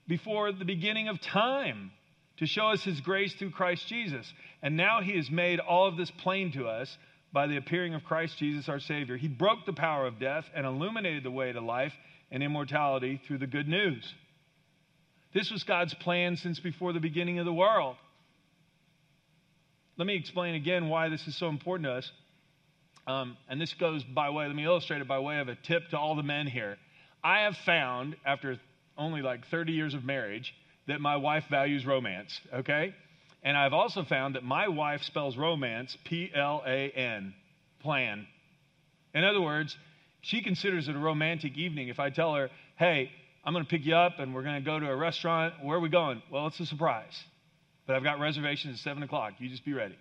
before 0.06 0.52
the 0.52 0.64
beginning 0.64 1.08
of 1.08 1.20
time 1.20 1.92
to 2.38 2.46
show 2.46 2.68
us 2.68 2.82
his 2.82 3.00
grace 3.00 3.34
through 3.34 3.50
Christ 3.50 3.86
Jesus. 3.86 4.30
And 4.62 4.76
now 4.76 5.00
he 5.00 5.16
has 5.16 5.30
made 5.30 5.60
all 5.60 5.86
of 5.86 5.96
this 5.96 6.10
plain 6.10 6.52
to 6.52 6.66
us 6.66 6.96
by 7.32 7.46
the 7.46 7.56
appearing 7.56 7.94
of 7.94 8.04
Christ 8.04 8.38
Jesus 8.38 8.68
our 8.68 8.80
Savior. 8.80 9.16
He 9.16 9.28
broke 9.28 9.66
the 9.66 9.72
power 9.72 10.06
of 10.06 10.18
death 10.18 10.44
and 10.54 10.66
illuminated 10.66 11.22
the 11.22 11.30
way 11.30 11.52
to 11.52 11.60
life 11.60 11.92
and 12.30 12.42
immortality 12.42 13.20
through 13.26 13.38
the 13.38 13.46
good 13.46 13.68
news. 13.68 14.14
This 15.34 15.50
was 15.50 15.62
God's 15.62 15.94
plan 15.94 16.36
since 16.36 16.58
before 16.58 16.92
the 16.92 17.00
beginning 17.00 17.38
of 17.38 17.44
the 17.44 17.52
world. 17.52 17.96
Let 19.96 20.06
me 20.06 20.14
explain 20.16 20.54
again 20.54 20.88
why 20.88 21.08
this 21.08 21.26
is 21.26 21.36
so 21.36 21.48
important 21.48 21.86
to 21.86 21.92
us. 21.92 22.10
Um, 23.06 23.36
and 23.48 23.60
this 23.60 23.74
goes 23.74 24.04
by 24.04 24.30
way, 24.30 24.46
let 24.46 24.54
me 24.54 24.64
illustrate 24.64 25.00
it 25.00 25.08
by 25.08 25.18
way 25.18 25.40
of 25.40 25.48
a 25.48 25.54
tip 25.54 25.88
to 25.90 25.98
all 25.98 26.14
the 26.14 26.22
men 26.22 26.46
here. 26.46 26.76
I 27.22 27.40
have 27.40 27.56
found, 27.56 28.16
after 28.24 28.58
only 28.96 29.22
like 29.22 29.46
30 29.48 29.72
years 29.72 29.94
of 29.94 30.04
marriage, 30.04 30.54
that 30.86 31.00
my 31.00 31.16
wife 31.16 31.44
values 31.50 31.84
romance, 31.84 32.40
okay? 32.54 32.94
And 33.42 33.56
I've 33.56 33.72
also 33.72 34.04
found 34.04 34.34
that 34.34 34.44
my 34.44 34.68
wife 34.68 35.02
spells 35.02 35.36
romance 35.36 35.96
P 36.04 36.30
L 36.34 36.62
A 36.66 36.90
N, 36.90 37.34
plan. 37.80 38.26
In 39.14 39.24
other 39.24 39.40
words, 39.40 39.76
she 40.22 40.42
considers 40.42 40.88
it 40.88 40.96
a 40.96 40.98
romantic 40.98 41.56
evening 41.56 41.88
if 41.88 42.00
I 42.00 42.10
tell 42.10 42.34
her, 42.34 42.50
hey, 42.76 43.10
I'm 43.44 43.52
going 43.52 43.64
to 43.64 43.70
pick 43.70 43.86
you 43.86 43.94
up 43.94 44.18
and 44.18 44.34
we're 44.34 44.42
going 44.42 44.56
to 44.56 44.64
go 44.64 44.78
to 44.78 44.86
a 44.86 44.96
restaurant. 44.96 45.54
Where 45.62 45.78
are 45.78 45.80
we 45.80 45.88
going? 45.88 46.22
Well, 46.30 46.48
it's 46.48 46.60
a 46.60 46.66
surprise. 46.66 47.18
But 47.86 47.96
I've 47.96 48.02
got 48.02 48.20
reservations 48.20 48.74
at 48.74 48.80
7 48.80 49.02
o'clock. 49.02 49.34
You 49.38 49.48
just 49.48 49.64
be 49.64 49.72
ready. 49.72 49.96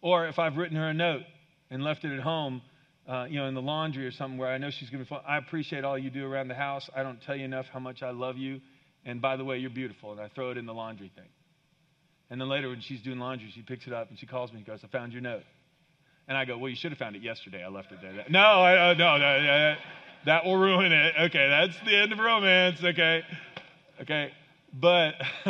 Or 0.00 0.26
if 0.28 0.38
I've 0.38 0.56
written 0.56 0.76
her 0.76 0.88
a 0.88 0.94
note 0.94 1.22
and 1.70 1.82
left 1.82 2.04
it 2.04 2.16
at 2.16 2.20
home, 2.20 2.62
uh, 3.08 3.26
you 3.28 3.38
know, 3.38 3.46
in 3.46 3.54
the 3.54 3.62
laundry 3.62 4.06
or 4.06 4.10
something 4.10 4.38
where 4.38 4.48
I 4.48 4.58
know 4.58 4.70
she's 4.70 4.88
going 4.90 5.04
to 5.04 5.04
be 5.04 5.08
fun. 5.08 5.22
I 5.26 5.38
appreciate 5.38 5.84
all 5.84 5.98
you 5.98 6.10
do 6.10 6.30
around 6.30 6.48
the 6.48 6.54
house. 6.54 6.88
I 6.94 7.02
don't 7.02 7.20
tell 7.20 7.36
you 7.36 7.44
enough 7.44 7.66
how 7.72 7.80
much 7.80 8.02
I 8.02 8.10
love 8.10 8.36
you. 8.36 8.60
And 9.04 9.20
by 9.20 9.36
the 9.36 9.44
way, 9.44 9.58
you're 9.58 9.70
beautiful. 9.70 10.12
And 10.12 10.20
I 10.20 10.28
throw 10.28 10.50
it 10.50 10.56
in 10.56 10.66
the 10.66 10.74
laundry 10.74 11.10
thing. 11.14 11.28
And 12.30 12.40
then 12.40 12.48
later, 12.48 12.68
when 12.68 12.80
she's 12.80 13.00
doing 13.00 13.18
laundry, 13.18 13.50
she 13.54 13.62
picks 13.62 13.86
it 13.86 13.92
up 13.92 14.10
and 14.10 14.18
she 14.18 14.26
calls 14.26 14.52
me 14.52 14.58
and 14.58 14.66
goes, 14.66 14.80
I 14.84 14.88
found 14.88 15.12
your 15.12 15.22
note. 15.22 15.44
And 16.26 16.36
I 16.36 16.44
go, 16.44 16.58
Well, 16.58 16.68
you 16.68 16.76
should 16.76 16.92
have 16.92 16.98
found 16.98 17.16
it 17.16 17.22
yesterday. 17.22 17.64
I 17.64 17.68
left 17.68 17.90
it 17.90 17.98
there. 18.02 18.24
No, 18.28 18.38
I, 18.38 18.90
uh, 18.90 18.94
no, 18.94 19.16
no, 19.16 19.42
that, 19.42 19.78
that 20.26 20.44
will 20.44 20.58
ruin 20.58 20.92
it. 20.92 21.14
Okay, 21.20 21.48
that's 21.48 21.74
the 21.86 21.96
end 21.96 22.12
of 22.12 22.18
romance. 22.18 22.80
Okay, 22.84 23.22
okay. 24.02 24.32
But, 24.72 25.14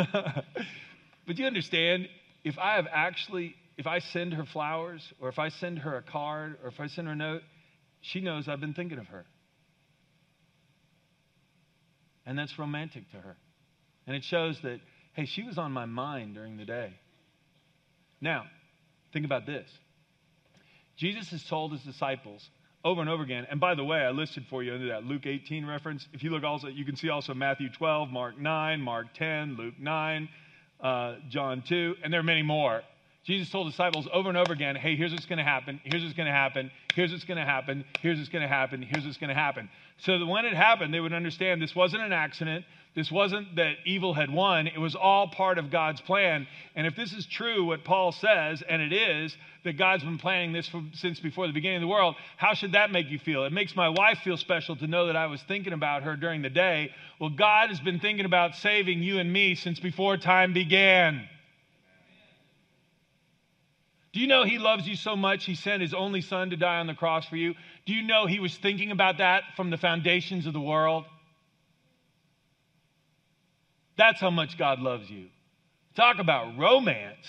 but 1.27 1.37
you 1.37 1.45
understand, 1.45 2.07
if 2.45 2.57
I 2.57 2.75
have 2.75 2.87
actually, 2.91 3.55
if 3.77 3.87
I 3.87 3.99
send 3.99 4.33
her 4.33 4.45
flowers 4.45 5.01
or 5.19 5.27
if 5.27 5.37
I 5.37 5.49
send 5.49 5.79
her 5.79 5.97
a 5.97 6.01
card 6.01 6.57
or 6.63 6.69
if 6.69 6.79
I 6.79 6.87
send 6.87 7.07
her 7.07 7.13
a 7.13 7.17
note, 7.17 7.41
she 8.01 8.21
knows 8.21 8.47
I've 8.47 8.61
been 8.61 8.73
thinking 8.73 8.99
of 8.99 9.07
her. 9.07 9.25
And 12.25 12.37
that's 12.37 12.57
romantic 12.57 13.09
to 13.11 13.17
her. 13.17 13.35
And 14.07 14.15
it 14.15 14.23
shows 14.23 14.57
that, 14.63 14.79
hey, 15.19 15.25
she 15.25 15.43
was 15.43 15.57
on 15.57 15.73
my 15.73 15.85
mind 15.85 16.33
during 16.33 16.55
the 16.55 16.63
day. 16.63 16.93
Now, 18.21 18.45
think 19.11 19.25
about 19.25 19.45
this. 19.45 19.69
Jesus 20.95 21.29
has 21.31 21.43
told 21.43 21.73
his 21.73 21.81
disciples 21.81 22.49
over 22.85 23.01
and 23.01 23.09
over 23.09 23.21
again, 23.21 23.45
and 23.51 23.59
by 23.59 23.75
the 23.75 23.83
way, 23.83 23.99
I 23.99 24.11
listed 24.11 24.45
for 24.49 24.63
you 24.63 24.73
under 24.73 24.87
that 24.87 25.03
Luke 25.03 25.25
18 25.25 25.65
reference. 25.65 26.07
If 26.13 26.23
you 26.23 26.29
look 26.29 26.45
also, 26.45 26.67
you 26.67 26.85
can 26.85 26.95
see 26.95 27.09
also 27.09 27.33
Matthew 27.33 27.69
12, 27.69 28.09
Mark 28.09 28.39
9, 28.39 28.81
Mark 28.81 29.07
10, 29.13 29.57
Luke 29.57 29.73
9, 29.77 30.29
uh, 30.79 31.15
John 31.27 31.63
2, 31.67 31.95
and 32.01 32.13
there 32.13 32.21
are 32.21 32.23
many 32.23 32.41
more. 32.41 32.81
Jesus 33.25 33.49
told 33.49 33.69
disciples 33.69 34.07
over 34.13 34.29
and 34.29 34.37
over 34.37 34.53
again, 34.53 34.77
hey, 34.77 34.95
here's 34.95 35.11
what's 35.11 35.25
going 35.25 35.39
to 35.39 35.43
happen, 35.43 35.81
here's 35.83 36.01
what's 36.01 36.15
going 36.15 36.27
to 36.27 36.33
happen, 36.33 36.71
here's 36.95 37.11
what's 37.11 37.25
going 37.25 37.37
to 37.37 37.45
happen, 37.45 37.83
here's 37.99 38.17
what's 38.17 38.29
going 38.29 38.41
to 38.41 38.47
happen, 38.47 38.81
here's 38.81 39.05
what's 39.05 39.17
going 39.17 39.27
to 39.27 39.35
happen. 39.35 39.69
So 39.97 40.17
that 40.17 40.25
when 40.25 40.45
it 40.45 40.53
happened, 40.53 40.93
they 40.93 41.01
would 41.01 41.11
understand 41.11 41.61
this 41.61 41.75
wasn't 41.75 42.03
an 42.03 42.13
accident. 42.13 42.63
This 42.95 43.11
wasn't 43.11 43.55
that 43.57 43.75
evil 43.85 44.13
had 44.15 44.31
won. 44.31 44.65
It 44.65 44.79
was 44.79 44.95
all 44.95 45.27
part 45.27 45.59
of 45.59 45.69
God's 45.69 46.01
plan. 46.01 46.47
And 46.75 46.87
if 46.87 46.95
this 46.95 47.13
is 47.13 47.25
true, 47.25 47.65
what 47.65 47.83
Paul 47.83 48.11
says, 48.11 48.63
and 48.67 48.81
it 48.81 48.91
is, 48.91 49.37
that 49.63 49.77
God's 49.77 50.03
been 50.03 50.17
planning 50.17 50.53
this 50.53 50.67
from, 50.67 50.91
since 50.95 51.19
before 51.19 51.45
the 51.45 51.53
beginning 51.53 51.77
of 51.77 51.81
the 51.81 51.87
world, 51.87 52.15
how 52.35 52.55
should 52.55 52.71
that 52.71 52.91
make 52.91 53.09
you 53.09 53.19
feel? 53.19 53.45
It 53.45 53.53
makes 53.53 53.75
my 53.75 53.89
wife 53.89 54.19
feel 54.23 54.37
special 54.37 54.75
to 54.77 54.87
know 54.87 55.05
that 55.07 55.15
I 55.15 55.27
was 55.27 55.41
thinking 55.43 55.73
about 55.73 56.03
her 56.03 56.15
during 56.15 56.41
the 56.41 56.49
day. 56.49 56.89
Well, 57.19 57.29
God 57.29 57.69
has 57.69 57.79
been 57.79 57.99
thinking 57.99 58.25
about 58.25 58.55
saving 58.55 59.03
you 59.03 59.19
and 59.19 59.31
me 59.31 59.53
since 59.53 59.79
before 59.79 60.17
time 60.17 60.53
began. 60.53 61.27
Do 64.13 64.19
you 64.19 64.27
know 64.27 64.43
He 64.43 64.57
loves 64.57 64.87
you 64.87 64.95
so 64.95 65.15
much, 65.15 65.45
He 65.45 65.53
sent 65.53 65.83
His 65.83 65.93
only 65.93 66.21
Son 66.21 66.49
to 66.49 66.57
die 66.57 66.79
on 66.79 66.87
the 66.87 66.95
cross 66.95 67.27
for 67.27 67.35
you? 67.35 67.53
Do 67.85 67.93
you 67.93 68.01
know 68.01 68.25
He 68.25 68.39
was 68.39 68.57
thinking 68.57 68.89
about 68.89 69.19
that 69.19 69.43
from 69.55 69.69
the 69.69 69.77
foundations 69.77 70.47
of 70.47 70.53
the 70.53 70.59
world? 70.59 71.05
That's 73.99 74.21
how 74.21 74.29
much 74.29 74.57
God 74.57 74.79
loves 74.79 75.09
you. 75.09 75.25
Talk 75.97 76.19
about 76.19 76.57
romance. 76.57 77.27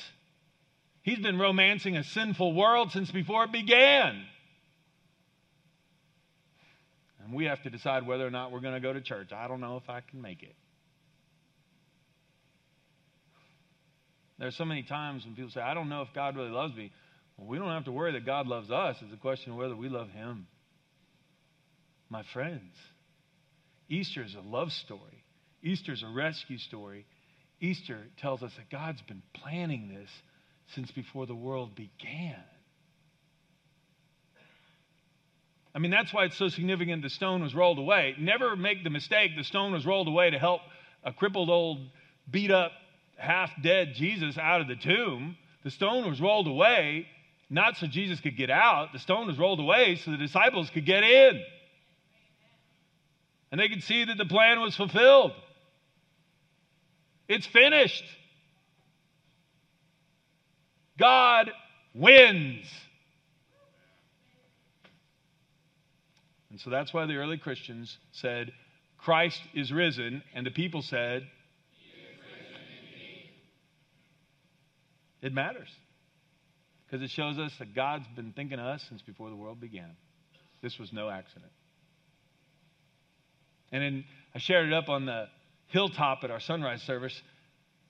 He's 1.02 1.18
been 1.18 1.36
romancing 1.36 1.96
a 1.96 2.04
sinful 2.04 2.54
world 2.54 2.92
since 2.92 3.10
before 3.10 3.42
it 3.42 3.50
began. 3.50 4.22
And 7.24 7.34
we 7.34 7.46
have 7.46 7.60
to 7.64 7.70
decide 7.70 8.06
whether 8.06 8.24
or 8.24 8.30
not 8.30 8.52
we're 8.52 8.60
going 8.60 8.74
to 8.74 8.80
go 8.80 8.92
to 8.92 9.00
church. 9.00 9.32
I 9.32 9.48
don't 9.48 9.60
know 9.60 9.78
if 9.78 9.90
I 9.90 10.00
can 10.00 10.22
make 10.22 10.44
it. 10.44 10.54
There's 14.38 14.56
so 14.56 14.64
many 14.64 14.84
times 14.84 15.24
when 15.24 15.34
people 15.34 15.50
say, 15.50 15.60
I 15.60 15.74
don't 15.74 15.88
know 15.88 16.02
if 16.02 16.14
God 16.14 16.36
really 16.36 16.50
loves 16.50 16.76
me. 16.76 16.92
Well, 17.36 17.48
we 17.48 17.58
don't 17.58 17.70
have 17.70 17.86
to 17.86 17.92
worry 17.92 18.12
that 18.12 18.24
God 18.24 18.46
loves 18.46 18.70
us. 18.70 18.96
It's 19.02 19.12
a 19.12 19.16
question 19.16 19.52
of 19.52 19.58
whether 19.58 19.74
we 19.74 19.88
love 19.88 20.10
Him. 20.10 20.46
My 22.08 22.22
friends, 22.32 22.76
Easter 23.88 24.22
is 24.22 24.36
a 24.36 24.40
love 24.40 24.70
story, 24.70 25.19
Easter 25.62 25.92
is 25.92 26.02
a 26.02 26.08
rescue 26.08 26.58
story. 26.58 27.06
Easter 27.60 27.98
tells 28.18 28.42
us 28.42 28.52
that 28.56 28.70
God's 28.70 29.02
been 29.02 29.22
planning 29.34 29.88
this 29.88 30.10
since 30.74 30.90
before 30.90 31.26
the 31.26 31.34
world 31.34 31.74
began. 31.74 32.42
I 35.74 35.78
mean, 35.78 35.90
that's 35.90 36.12
why 36.12 36.24
it's 36.24 36.36
so 36.36 36.48
significant 36.48 37.02
the 37.02 37.10
stone 37.10 37.42
was 37.42 37.54
rolled 37.54 37.78
away. 37.78 38.16
Never 38.18 38.56
make 38.56 38.82
the 38.82 38.90
mistake 38.90 39.32
the 39.36 39.44
stone 39.44 39.72
was 39.72 39.86
rolled 39.86 40.08
away 40.08 40.30
to 40.30 40.38
help 40.38 40.62
a 41.04 41.12
crippled 41.12 41.48
old, 41.48 41.78
beat 42.30 42.50
up 42.50 42.72
half 43.16 43.50
dead 43.62 43.94
Jesus 43.94 44.36
out 44.38 44.60
of 44.60 44.68
the 44.68 44.76
tomb. 44.76 45.36
The 45.62 45.70
stone 45.70 46.08
was 46.08 46.20
rolled 46.20 46.48
away 46.48 47.06
not 47.50 47.76
so 47.76 47.88
Jesus 47.88 48.20
could 48.20 48.36
get 48.36 48.48
out, 48.48 48.92
the 48.92 49.00
stone 49.00 49.26
was 49.26 49.36
rolled 49.36 49.58
away 49.58 49.96
so 49.96 50.12
the 50.12 50.16
disciples 50.16 50.70
could 50.70 50.86
get 50.86 51.02
in. 51.02 51.42
And 53.50 53.60
they 53.60 53.68
could 53.68 53.82
see 53.82 54.04
that 54.04 54.16
the 54.16 54.24
plan 54.24 54.60
was 54.60 54.76
fulfilled. 54.76 55.32
It's 57.30 57.46
finished. 57.46 58.02
God 60.98 61.48
wins. 61.94 62.66
And 66.50 66.58
so 66.58 66.70
that's 66.70 66.92
why 66.92 67.06
the 67.06 67.14
early 67.14 67.38
Christians 67.38 67.96
said, 68.10 68.50
Christ 68.98 69.40
is 69.54 69.70
risen. 69.70 70.24
And 70.34 70.44
the 70.44 70.50
people 70.50 70.82
said, 70.82 71.22
It 75.22 75.32
matters 75.32 75.68
because 76.86 77.00
it 77.04 77.10
shows 77.10 77.38
us 77.38 77.52
that 77.60 77.76
God's 77.76 78.06
been 78.16 78.32
thinking 78.32 78.58
of 78.58 78.66
us 78.66 78.84
since 78.88 79.02
before 79.02 79.30
the 79.30 79.36
world 79.36 79.60
began. 79.60 79.94
This 80.62 80.80
was 80.80 80.92
no 80.92 81.08
accident. 81.08 81.52
And 83.70 83.82
then 83.82 84.04
I 84.34 84.38
shared 84.38 84.66
it 84.66 84.72
up 84.72 84.88
on 84.88 85.06
the 85.06 85.28
hilltop 85.70 86.24
at 86.24 86.30
our 86.30 86.40
sunrise 86.40 86.82
service. 86.82 87.20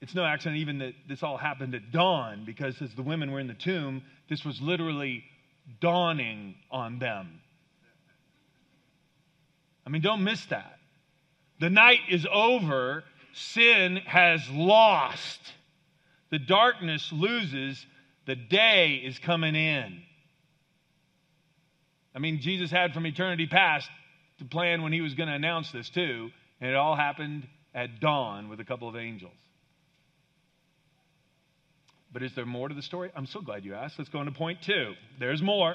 It's 0.01 0.15
no 0.15 0.25
accident 0.25 0.61
even 0.61 0.79
that 0.79 0.95
this 1.09 1.23
all 1.23 1.37
happened 1.37 1.75
at 1.75 1.91
dawn 1.91 2.45
because 2.47 2.81
as 2.81 2.95
the 2.95 3.03
women 3.03 3.33
were 3.33 3.41
in 3.41 3.47
the 3.47 3.55
tomb, 3.55 4.03
this 4.29 4.45
was 4.45 4.61
literally 4.61 5.25
dawning 5.81 6.55
on 6.71 6.99
them. 6.99 7.41
I 9.87 9.91
mean, 9.91 10.03
don't 10.03 10.25
miss 10.25 10.45
that. 10.47 10.79
The 11.59 11.71
night 11.71 12.01
is 12.09 12.27
over, 12.33 13.05
sin 13.33 13.97
has 14.07 14.49
lost. 14.51 15.41
The 16.31 16.39
darkness 16.39 17.11
loses, 17.13 17.85
the 18.27 18.37
day 18.37 19.03
is 19.05 19.19
coming 19.19 19.55
in. 19.55 20.03
I 22.15 22.19
mean, 22.19 22.41
Jesus 22.41 22.71
had 22.71 22.95
from 22.95 23.07
eternity 23.07 23.47
past 23.47 23.89
to 24.39 24.45
plan 24.45 24.83
when 24.83 24.93
he 24.93 25.01
was 25.01 25.15
going 25.15 25.29
to 25.29 25.35
announce 25.35 25.71
this 25.71 25.91
too, 25.91 26.31
and 26.61 26.71
it 26.71 26.77
all 26.77 26.97
happened 26.97 27.47
at 27.75 28.01
dawn 28.01 28.49
with 28.49 28.61
a 28.61 28.65
couple 28.65 28.89
of 28.89 28.97
angels. 28.97 29.33
But 32.13 32.23
is 32.23 32.35
there 32.35 32.47
more 32.47 32.69
to 32.69 32.75
the 32.75 32.83
story? 32.83 33.11
I'm 33.15 33.27
so 33.27 33.41
glad 33.41 33.65
you 33.65 33.75
asked. 33.75 33.95
Let's 33.99 34.11
go 34.11 34.21
into 34.21 34.33
point 34.33 34.63
two. 34.63 34.95
There's 35.19 35.43
more. 35.43 35.75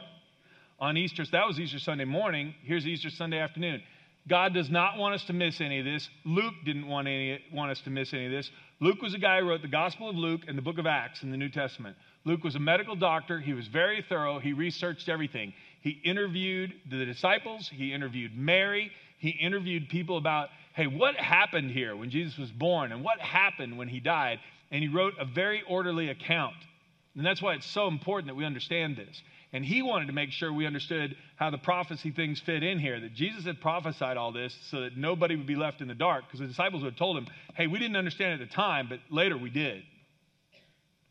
On 0.77 0.97
Easter, 0.97 1.23
so 1.23 1.29
that 1.31 1.47
was 1.47 1.57
Easter 1.57 1.79
Sunday 1.79 2.03
morning. 2.03 2.53
Here's 2.63 2.85
Easter 2.85 3.09
Sunday 3.09 3.39
afternoon. 3.39 3.81
God 4.27 4.53
does 4.53 4.69
not 4.69 4.97
want 4.97 5.15
us 5.15 5.23
to 5.25 5.33
miss 5.33 5.61
any 5.61 5.79
of 5.79 5.85
this. 5.85 6.09
Luke 6.25 6.53
didn't 6.65 6.87
want, 6.87 7.07
any, 7.07 7.39
want 7.53 7.71
us 7.71 7.79
to 7.81 7.89
miss 7.89 8.11
any 8.13 8.25
of 8.25 8.31
this. 8.31 8.49
Luke 8.81 9.01
was 9.01 9.13
a 9.13 9.17
guy 9.17 9.39
who 9.39 9.47
wrote 9.47 9.61
the 9.61 9.69
Gospel 9.69 10.09
of 10.09 10.17
Luke 10.17 10.41
and 10.49 10.57
the 10.57 10.61
book 10.61 10.77
of 10.77 10.85
Acts 10.85 11.23
in 11.23 11.31
the 11.31 11.37
New 11.37 11.47
Testament. 11.47 11.95
Luke 12.25 12.43
was 12.43 12.55
a 12.55 12.59
medical 12.59 12.95
doctor. 12.95 13.39
He 13.39 13.53
was 13.53 13.67
very 13.67 14.03
thorough. 14.09 14.39
He 14.39 14.51
researched 14.51 15.07
everything. 15.07 15.53
He 15.79 15.91
interviewed 16.03 16.73
the 16.89 17.05
disciples, 17.05 17.69
he 17.71 17.93
interviewed 17.93 18.35
Mary, 18.35 18.91
he 19.19 19.29
interviewed 19.29 19.87
people 19.87 20.17
about, 20.17 20.49
hey, 20.75 20.87
what 20.87 21.15
happened 21.15 21.71
here 21.71 21.95
when 21.95 22.09
Jesus 22.09 22.37
was 22.37 22.51
born 22.51 22.91
and 22.91 23.03
what 23.03 23.19
happened 23.19 23.77
when 23.77 23.87
he 23.87 23.99
died? 23.99 24.39
And 24.71 24.83
he 24.83 24.89
wrote 24.89 25.13
a 25.19 25.25
very 25.25 25.63
orderly 25.67 26.09
account. 26.09 26.55
And 27.15 27.25
that's 27.25 27.41
why 27.41 27.53
it's 27.53 27.65
so 27.65 27.87
important 27.87 28.27
that 28.27 28.35
we 28.35 28.43
understand 28.43 28.97
this. 28.97 29.21
And 29.53 29.63
he 29.63 29.81
wanted 29.81 30.07
to 30.07 30.13
make 30.13 30.31
sure 30.31 30.51
we 30.51 30.67
understood 30.67 31.15
how 31.37 31.49
the 31.49 31.57
prophecy 31.57 32.11
things 32.11 32.41
fit 32.41 32.61
in 32.61 32.77
here, 32.77 32.99
that 32.99 33.13
Jesus 33.13 33.45
had 33.45 33.61
prophesied 33.61 34.17
all 34.17 34.33
this 34.33 34.53
so 34.69 34.81
that 34.81 34.97
nobody 34.97 35.37
would 35.37 35.47
be 35.47 35.55
left 35.55 35.79
in 35.79 35.87
the 35.87 35.95
dark, 35.95 36.25
because 36.25 36.41
the 36.41 36.47
disciples 36.47 36.83
would 36.83 36.91
have 36.91 36.99
told 36.99 37.17
him, 37.17 37.27
hey, 37.55 37.67
we 37.67 37.79
didn't 37.79 37.95
understand 37.95 38.41
at 38.41 38.49
the 38.49 38.53
time, 38.53 38.87
but 38.89 38.99
later 39.09 39.37
we 39.37 39.49
did. 39.49 39.83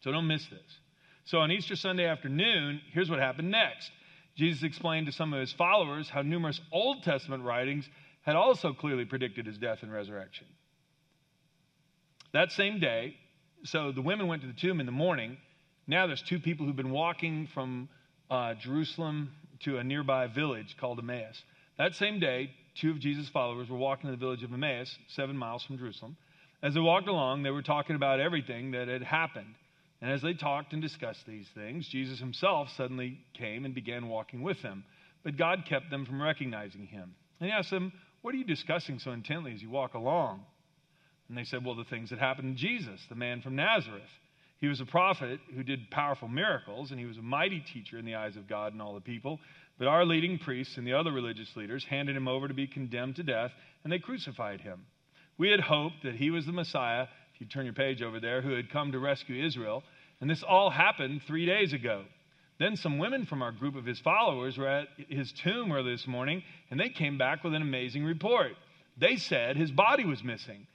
So 0.03 0.13
don't 0.13 0.27
miss 0.27 0.45
this. 0.49 0.79
So 1.25 1.39
on 1.39 1.51
Easter 1.51 1.75
Sunday 1.75 2.05
afternoon, 2.05 2.83
here's 2.93 3.09
what 3.09 3.19
happened 3.19 3.51
next. 3.51 3.91
Jesus 4.37 4.63
explained 4.63 5.07
to 5.07 5.13
some 5.13 5.33
of 5.33 5.41
his 5.41 5.55
followers 5.55 6.11
how 6.11 6.21
numerous 6.21 6.61
Old 6.71 7.03
Testament 7.03 7.45
writings 7.45 7.89
had 8.25 8.37
also 8.37 8.73
clearly 8.73 9.05
predicted 9.05 9.47
his 9.47 9.59
death 9.59 9.79
and 9.83 9.93
resurrection. 9.93 10.47
That 12.33 12.53
same 12.53 12.81
day, 12.81 13.17
so 13.65 13.93
the 13.93 14.03
women 14.03 14.27
went 14.27 14.43
to 14.43 14.49
the 14.49 14.55
tomb 14.55 14.81
in 14.81 14.87
the 14.87 14.93
morning. 14.93 15.37
Now 15.87 16.07
there's 16.07 16.23
two 16.23 16.41
people 16.41 16.67
who've 16.67 16.75
been 16.75 16.91
walking 16.91 17.49
from 17.55 17.89
uh, 18.31 18.55
Jerusalem 18.55 19.31
to 19.61 19.79
a 19.79 19.85
nearby 19.85 20.27
village 20.27 20.77
called 20.81 20.99
Emmaus. 20.99 21.43
That 21.79 21.95
same 21.95 22.19
day, 22.19 22.51
two 22.81 22.91
of 22.91 22.99
Jesus' 22.99 23.29
followers 23.29 23.69
were 23.69 23.77
walking 23.77 24.09
to 24.09 24.11
the 24.11 24.21
village 24.21 24.43
of 24.43 24.53
Emmaus, 24.53 24.97
seven 25.09 25.37
miles 25.37 25.63
from 25.65 25.79
Jerusalem. 25.79 26.17
As 26.63 26.75
they 26.75 26.81
walked 26.81 27.09
along, 27.09 27.43
they 27.43 27.51
were 27.51 27.63
talking 27.63 27.95
about 27.95 28.21
everything 28.21 28.71
that 28.73 28.89
had 28.89 29.03
happened. 29.03 29.55
And 30.01 30.11
as 30.11 30.23
they 30.23 30.35
talked 30.35 30.73
and 30.73 30.83
discussed 30.83 31.27
these 31.27 31.47
things, 31.55 31.89
Jesus 31.89 32.19
himself 32.19 32.71
suddenly 32.77 33.19
came 33.35 33.65
and 33.65 33.75
began 33.75 34.09
walking 34.09 34.43
with 34.43 34.61
them. 34.63 34.85
But 35.23 35.37
God 35.37 35.65
kept 35.67 35.91
them 35.91 36.05
from 36.05 36.21
recognizing 36.21 36.87
him. 36.87 37.15
And 37.41 37.49
he 37.49 37.53
asked 37.53 37.71
them, 37.71 37.93
What 38.25 38.35
are 38.35 38.39
you 38.39 38.45
discussing 38.45 39.01
so 39.01 39.11
intently 39.11 39.53
as 39.53 39.61
you 39.61 39.69
walk 39.69 39.93
along? 39.93 40.41
And 41.29 41.37
they 41.37 41.45
said, 41.45 41.63
Well, 41.63 41.75
the 41.75 41.85
things 41.85 42.09
that 42.09 42.19
happened 42.19 42.57
to 42.57 42.63
Jesus, 42.63 42.99
the 43.11 43.15
man 43.15 43.43
from 43.43 43.55
Nazareth. 43.55 44.01
He 44.63 44.67
was 44.67 44.81
a 44.81 44.87
prophet 44.87 45.41
who 45.55 45.63
did 45.63 45.91
powerful 45.91 46.27
miracles, 46.29 46.91
and 46.91 46.99
he 46.99 47.05
was 47.05 47.19
a 47.19 47.23
mighty 47.23 47.63
teacher 47.75 47.99
in 47.99 48.07
the 48.07 48.15
eyes 48.15 48.37
of 48.37 48.49
God 48.49 48.73
and 48.73 48.81
all 48.81 48.95
the 48.95 49.03
people. 49.03 49.41
But 49.79 49.89
our 49.89 50.07
leading 50.07 50.39
priests 50.39 50.79
and 50.79 50.87
the 50.87 50.95
other 50.95 51.13
religious 51.13 51.55
leaders 51.55 51.85
handed 51.85 52.17
him 52.17 52.27
over 52.27 52.49
to 52.49 52.55
be 52.55 52.67
condemned 52.67 53.17
to 53.17 53.23
death, 53.23 53.51
and 53.83 53.93
they 53.93 53.99
crucified 53.99 54.63
him. 54.63 54.87
We 55.37 55.51
had 55.51 55.61
hoped 55.61 56.05
that 56.05 56.15
he 56.15 56.31
was 56.31 56.47
the 56.47 56.53
Messiah, 56.53 57.03
if 57.35 57.43
you 57.43 57.47
turn 57.47 57.67
your 57.67 57.75
page 57.75 58.01
over 58.01 58.21
there, 58.21 58.41
who 58.41 58.55
had 58.55 58.73
come 58.73 58.93
to 58.93 58.99
rescue 58.99 59.45
Israel. 59.45 59.83
And 60.23 60.31
this 60.31 60.43
all 60.43 60.71
happened 60.71 61.21
three 61.27 61.45
days 61.45 61.75
ago. 61.75 62.05
Then 62.59 62.77
some 62.77 62.99
women 62.99 63.27
from 63.27 63.43
our 63.43 63.53
group 63.53 63.75
of 63.75 63.85
his 63.85 63.99
followers 63.99 64.57
were 64.57 64.69
at 64.69 64.89
his 65.09 65.33
tomb 65.33 65.73
early 65.73 65.93
this 65.93 66.07
morning, 66.07 66.43
and 66.71 66.79
they 66.79 66.89
came 66.89 67.19
back 67.19 67.43
with 67.43 67.55
an 67.55 67.63
amazing 67.63 68.05
report. 68.05 68.53
They 68.97 69.17
said 69.17 69.57
his 69.57 69.73
body 69.73 70.05
was 70.05 70.23
missing 70.23 70.67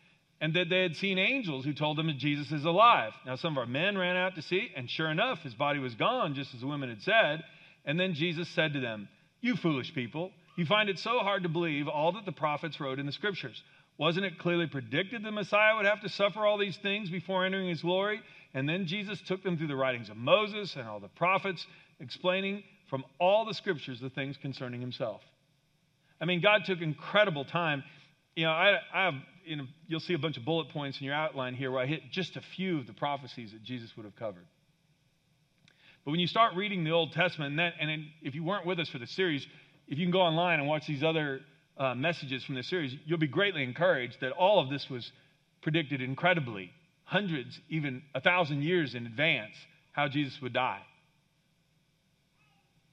and 0.41 0.53
that 0.53 0.69
they 0.69 0.81
had 0.81 0.95
seen 0.95 1.17
angels 1.17 1.65
who 1.65 1.73
told 1.73 1.97
them 1.97 2.07
that 2.07 2.17
Jesus 2.17 2.51
is 2.51 2.65
alive. 2.65 3.11
Now, 3.25 3.35
some 3.35 3.53
of 3.53 3.57
our 3.57 3.65
men 3.65 3.97
ran 3.97 4.15
out 4.15 4.35
to 4.35 4.41
see, 4.41 4.71
and 4.75 4.89
sure 4.89 5.09
enough, 5.09 5.41
his 5.41 5.53
body 5.53 5.79
was 5.79 5.95
gone, 5.95 6.33
just 6.33 6.53
as 6.53 6.61
the 6.61 6.67
women 6.67 6.89
had 6.89 7.01
said. 7.01 7.43
And 7.85 7.99
then 7.99 8.13
Jesus 8.13 8.47
said 8.49 8.73
to 8.73 8.79
them, 8.79 9.09
You 9.41 9.55
foolish 9.55 9.93
people, 9.93 10.31
you 10.55 10.65
find 10.65 10.89
it 10.89 10.99
so 10.99 11.19
hard 11.19 11.43
to 11.43 11.49
believe 11.49 11.87
all 11.87 12.13
that 12.13 12.25
the 12.25 12.31
prophets 12.31 12.79
wrote 12.79 12.99
in 12.99 13.05
the 13.05 13.11
scriptures. 13.11 13.61
Wasn't 13.97 14.25
it 14.25 14.39
clearly 14.39 14.67
predicted 14.67 15.23
the 15.23 15.31
Messiah 15.31 15.75
would 15.75 15.85
have 15.85 16.01
to 16.01 16.09
suffer 16.09 16.45
all 16.45 16.57
these 16.57 16.77
things 16.77 17.09
before 17.09 17.45
entering 17.45 17.67
his 17.67 17.81
glory? 17.81 18.21
And 18.53 18.67
then 18.67 18.87
Jesus 18.87 19.21
took 19.27 19.43
them 19.43 19.57
through 19.57 19.67
the 19.67 19.75
writings 19.75 20.09
of 20.09 20.17
Moses 20.17 20.75
and 20.75 20.87
all 20.87 20.99
the 20.99 21.07
prophets, 21.07 21.65
explaining 21.99 22.63
from 22.89 23.03
all 23.19 23.45
the 23.45 23.53
scriptures 23.53 23.99
the 23.99 24.09
things 24.09 24.37
concerning 24.37 24.81
himself. 24.81 25.21
I 26.19 26.25
mean, 26.25 26.41
God 26.41 26.65
took 26.65 26.81
incredible 26.81 27.45
time. 27.45 27.83
You 28.35 28.45
know, 28.45 28.51
I, 28.51 28.79
I 28.93 29.05
have, 29.05 29.13
you 29.45 29.55
know, 29.57 29.65
you'll 29.87 29.99
see 29.99 30.13
a 30.13 30.19
bunch 30.19 30.37
of 30.37 30.45
bullet 30.45 30.69
points 30.69 30.99
in 30.99 31.05
your 31.05 31.15
outline 31.15 31.53
here 31.53 31.71
where 31.71 31.81
I 31.81 31.85
hit 31.85 32.01
just 32.11 32.35
a 32.35 32.41
few 32.55 32.79
of 32.79 32.87
the 32.87 32.93
prophecies 32.93 33.51
that 33.51 33.63
Jesus 33.63 33.95
would 33.95 34.05
have 34.05 34.15
covered. 34.15 34.45
But 36.03 36.11
when 36.11 36.19
you 36.19 36.27
start 36.27 36.55
reading 36.55 36.83
the 36.83 36.91
Old 36.91 37.11
Testament, 37.11 37.51
and, 37.51 37.59
that, 37.59 37.73
and 37.79 38.05
if 38.21 38.33
you 38.33 38.43
weren't 38.43 38.65
with 38.65 38.79
us 38.79 38.89
for 38.89 38.97
the 38.97 39.07
series, 39.07 39.45
if 39.87 39.97
you 39.97 40.05
can 40.05 40.11
go 40.11 40.21
online 40.21 40.59
and 40.59 40.67
watch 40.67 40.87
these 40.87 41.03
other 41.03 41.41
uh, 41.77 41.93
messages 41.93 42.43
from 42.43 42.55
this 42.55 42.67
series, 42.67 42.95
you'll 43.05 43.19
be 43.19 43.27
greatly 43.27 43.63
encouraged 43.63 44.17
that 44.21 44.31
all 44.31 44.59
of 44.59 44.69
this 44.69 44.89
was 44.89 45.11
predicted 45.61 46.01
incredibly, 46.01 46.71
hundreds, 47.09 47.59
even 47.69 48.03
a 48.13 48.21
thousand 48.21 48.61
years 48.61 48.93
in 48.93 49.07
advance, 49.07 49.55
how 49.93 50.07
Jesus 50.07 50.39
would 50.41 50.53
die. 50.53 50.81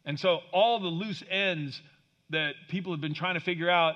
And 0.06 0.18
so 0.18 0.40
all 0.52 0.80
the 0.80 0.86
loose 0.86 1.22
ends 1.30 1.80
that 2.30 2.54
people 2.68 2.92
have 2.92 3.00
been 3.00 3.14
trying 3.14 3.34
to 3.34 3.40
figure 3.40 3.68
out, 3.68 3.94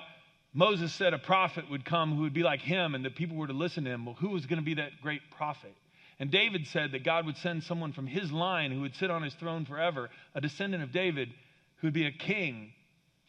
Moses 0.53 0.93
said 0.93 1.15
a 1.15 1.17
prophet 1.17 1.71
would 1.71 1.85
come 1.85 2.15
who 2.15 2.21
would 2.21 2.35
be 2.35 2.43
like 2.43 2.61
him, 2.61 2.93
and 2.93 3.03
that 3.03 3.15
people 3.15 3.35
were 3.35 3.47
to 3.47 3.53
listen 3.53 3.85
to 3.85 3.89
him. 3.89 4.05
Well, 4.05 4.15
who 4.15 4.29
was 4.29 4.45
going 4.45 4.59
to 4.59 4.65
be 4.65 4.75
that 4.75 4.91
great 5.01 5.21
prophet? 5.35 5.73
And 6.19 6.29
David 6.29 6.67
said 6.67 6.91
that 6.91 7.03
God 7.03 7.25
would 7.25 7.37
send 7.37 7.63
someone 7.63 7.93
from 7.93 8.05
his 8.05 8.31
line 8.31 8.71
who 8.71 8.81
would 8.81 8.95
sit 8.95 9.09
on 9.09 9.23
his 9.23 9.33
throne 9.33 9.65
forever, 9.65 10.09
a 10.35 10.41
descendant 10.41 10.83
of 10.83 10.91
David 10.91 11.29
who 11.77 11.87
would 11.87 11.95
be 11.95 12.05
a 12.05 12.11
king 12.11 12.73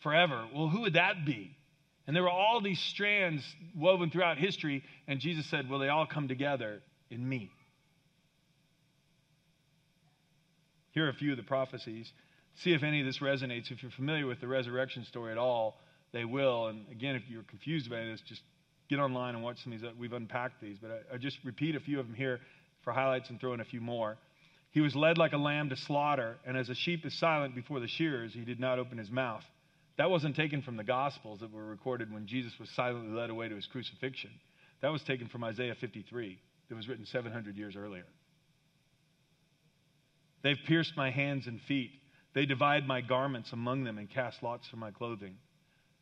forever. 0.00 0.46
Well, 0.54 0.68
who 0.68 0.82
would 0.82 0.94
that 0.94 1.24
be? 1.24 1.56
And 2.06 2.16
there 2.16 2.22
were 2.22 2.30
all 2.30 2.60
these 2.60 2.80
strands 2.80 3.44
woven 3.76 4.10
throughout 4.10 4.38
history, 4.38 4.82
and 5.06 5.20
Jesus 5.20 5.46
said, 5.46 5.70
Well, 5.70 5.78
they 5.78 5.88
all 5.88 6.06
come 6.06 6.28
together 6.28 6.80
in 7.10 7.26
me. 7.26 7.50
Here 10.90 11.06
are 11.06 11.10
a 11.10 11.14
few 11.14 11.30
of 11.30 11.36
the 11.36 11.42
prophecies. 11.42 12.12
See 12.56 12.72
if 12.72 12.82
any 12.82 13.00
of 13.00 13.06
this 13.06 13.18
resonates. 13.18 13.70
If 13.70 13.82
you're 13.82 13.92
familiar 13.92 14.26
with 14.26 14.40
the 14.40 14.48
resurrection 14.48 15.04
story 15.04 15.32
at 15.32 15.38
all, 15.38 15.78
they 16.12 16.24
will. 16.24 16.66
And 16.66 16.84
again, 16.90 17.14
if 17.14 17.22
you're 17.28 17.44
confused 17.44 17.86
about 17.86 18.04
this, 18.04 18.20
just 18.20 18.42
get 18.90 18.98
online 18.98 19.34
and 19.34 19.42
watch 19.42 19.62
some 19.62 19.72
of 19.72 19.80
these. 19.80 19.90
We've 19.98 20.12
unpacked 20.12 20.60
these, 20.60 20.76
but 20.80 20.90
I, 20.90 21.14
I 21.14 21.18
just 21.18 21.38
repeat 21.44 21.76
a 21.76 21.80
few 21.80 21.98
of 21.98 22.06
them 22.06 22.14
here 22.14 22.40
for 22.82 22.92
highlights 22.92 23.30
and 23.30 23.40
throw 23.40 23.54
in 23.54 23.60
a 23.60 23.64
few 23.64 23.80
more. 23.80 24.18
He 24.72 24.80
was 24.80 24.94
led 24.94 25.18
like 25.18 25.32
a 25.32 25.38
lamb 25.38 25.68
to 25.70 25.76
slaughter, 25.76 26.38
and 26.46 26.56
as 26.56 26.68
a 26.68 26.74
sheep 26.74 27.06
is 27.06 27.18
silent 27.18 27.54
before 27.54 27.80
the 27.80 27.88
shearers, 27.88 28.32
he 28.34 28.44
did 28.44 28.58
not 28.58 28.78
open 28.78 28.98
his 28.98 29.10
mouth. 29.10 29.44
That 29.98 30.10
wasn't 30.10 30.36
taken 30.36 30.62
from 30.62 30.76
the 30.76 30.84
Gospels 30.84 31.40
that 31.40 31.52
were 31.52 31.64
recorded 31.64 32.12
when 32.12 32.26
Jesus 32.26 32.52
was 32.58 32.70
silently 32.70 33.14
led 33.14 33.30
away 33.30 33.48
to 33.48 33.56
his 33.56 33.66
crucifixion. 33.66 34.30
That 34.80 34.90
was 34.90 35.02
taken 35.02 35.28
from 35.28 35.44
Isaiah 35.44 35.76
53, 35.80 36.38
that 36.68 36.74
was 36.74 36.88
written 36.88 37.06
700 37.06 37.56
years 37.56 37.76
earlier. 37.76 38.06
They've 40.42 40.56
pierced 40.66 40.96
my 40.96 41.10
hands 41.10 41.46
and 41.46 41.60
feet. 41.68 41.90
They 42.34 42.46
divide 42.46 42.86
my 42.86 43.00
garments 43.00 43.52
among 43.52 43.84
them 43.84 43.98
and 43.98 44.10
cast 44.10 44.42
lots 44.42 44.66
for 44.68 44.76
my 44.76 44.90
clothing. 44.90 45.36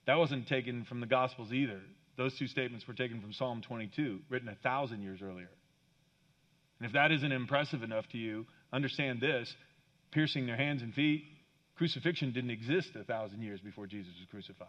That 0.06 0.18
wasn't 0.18 0.48
taken 0.48 0.84
from 0.84 1.00
the 1.00 1.06
Gospels 1.06 1.52
either. 1.52 1.80
Those 2.16 2.36
two 2.38 2.46
statements 2.46 2.86
were 2.86 2.94
taken 2.94 3.20
from 3.20 3.32
Psalm 3.32 3.62
22, 3.66 4.20
written 4.28 4.48
a 4.48 4.54
thousand 4.56 5.02
years 5.02 5.20
earlier. 5.22 5.50
And 6.78 6.86
if 6.86 6.92
that 6.94 7.12
isn't 7.12 7.32
impressive 7.32 7.82
enough 7.82 8.08
to 8.12 8.18
you, 8.18 8.46
understand 8.72 9.20
this 9.20 9.52
piercing 10.12 10.46
their 10.46 10.56
hands 10.56 10.82
and 10.82 10.92
feet, 10.94 11.24
crucifixion 11.80 12.30
didn't 12.30 12.50
exist 12.50 12.90
a 12.94 13.04
thousand 13.04 13.40
years 13.40 13.58
before 13.58 13.86
Jesus 13.86 14.12
was 14.18 14.28
crucified. 14.30 14.68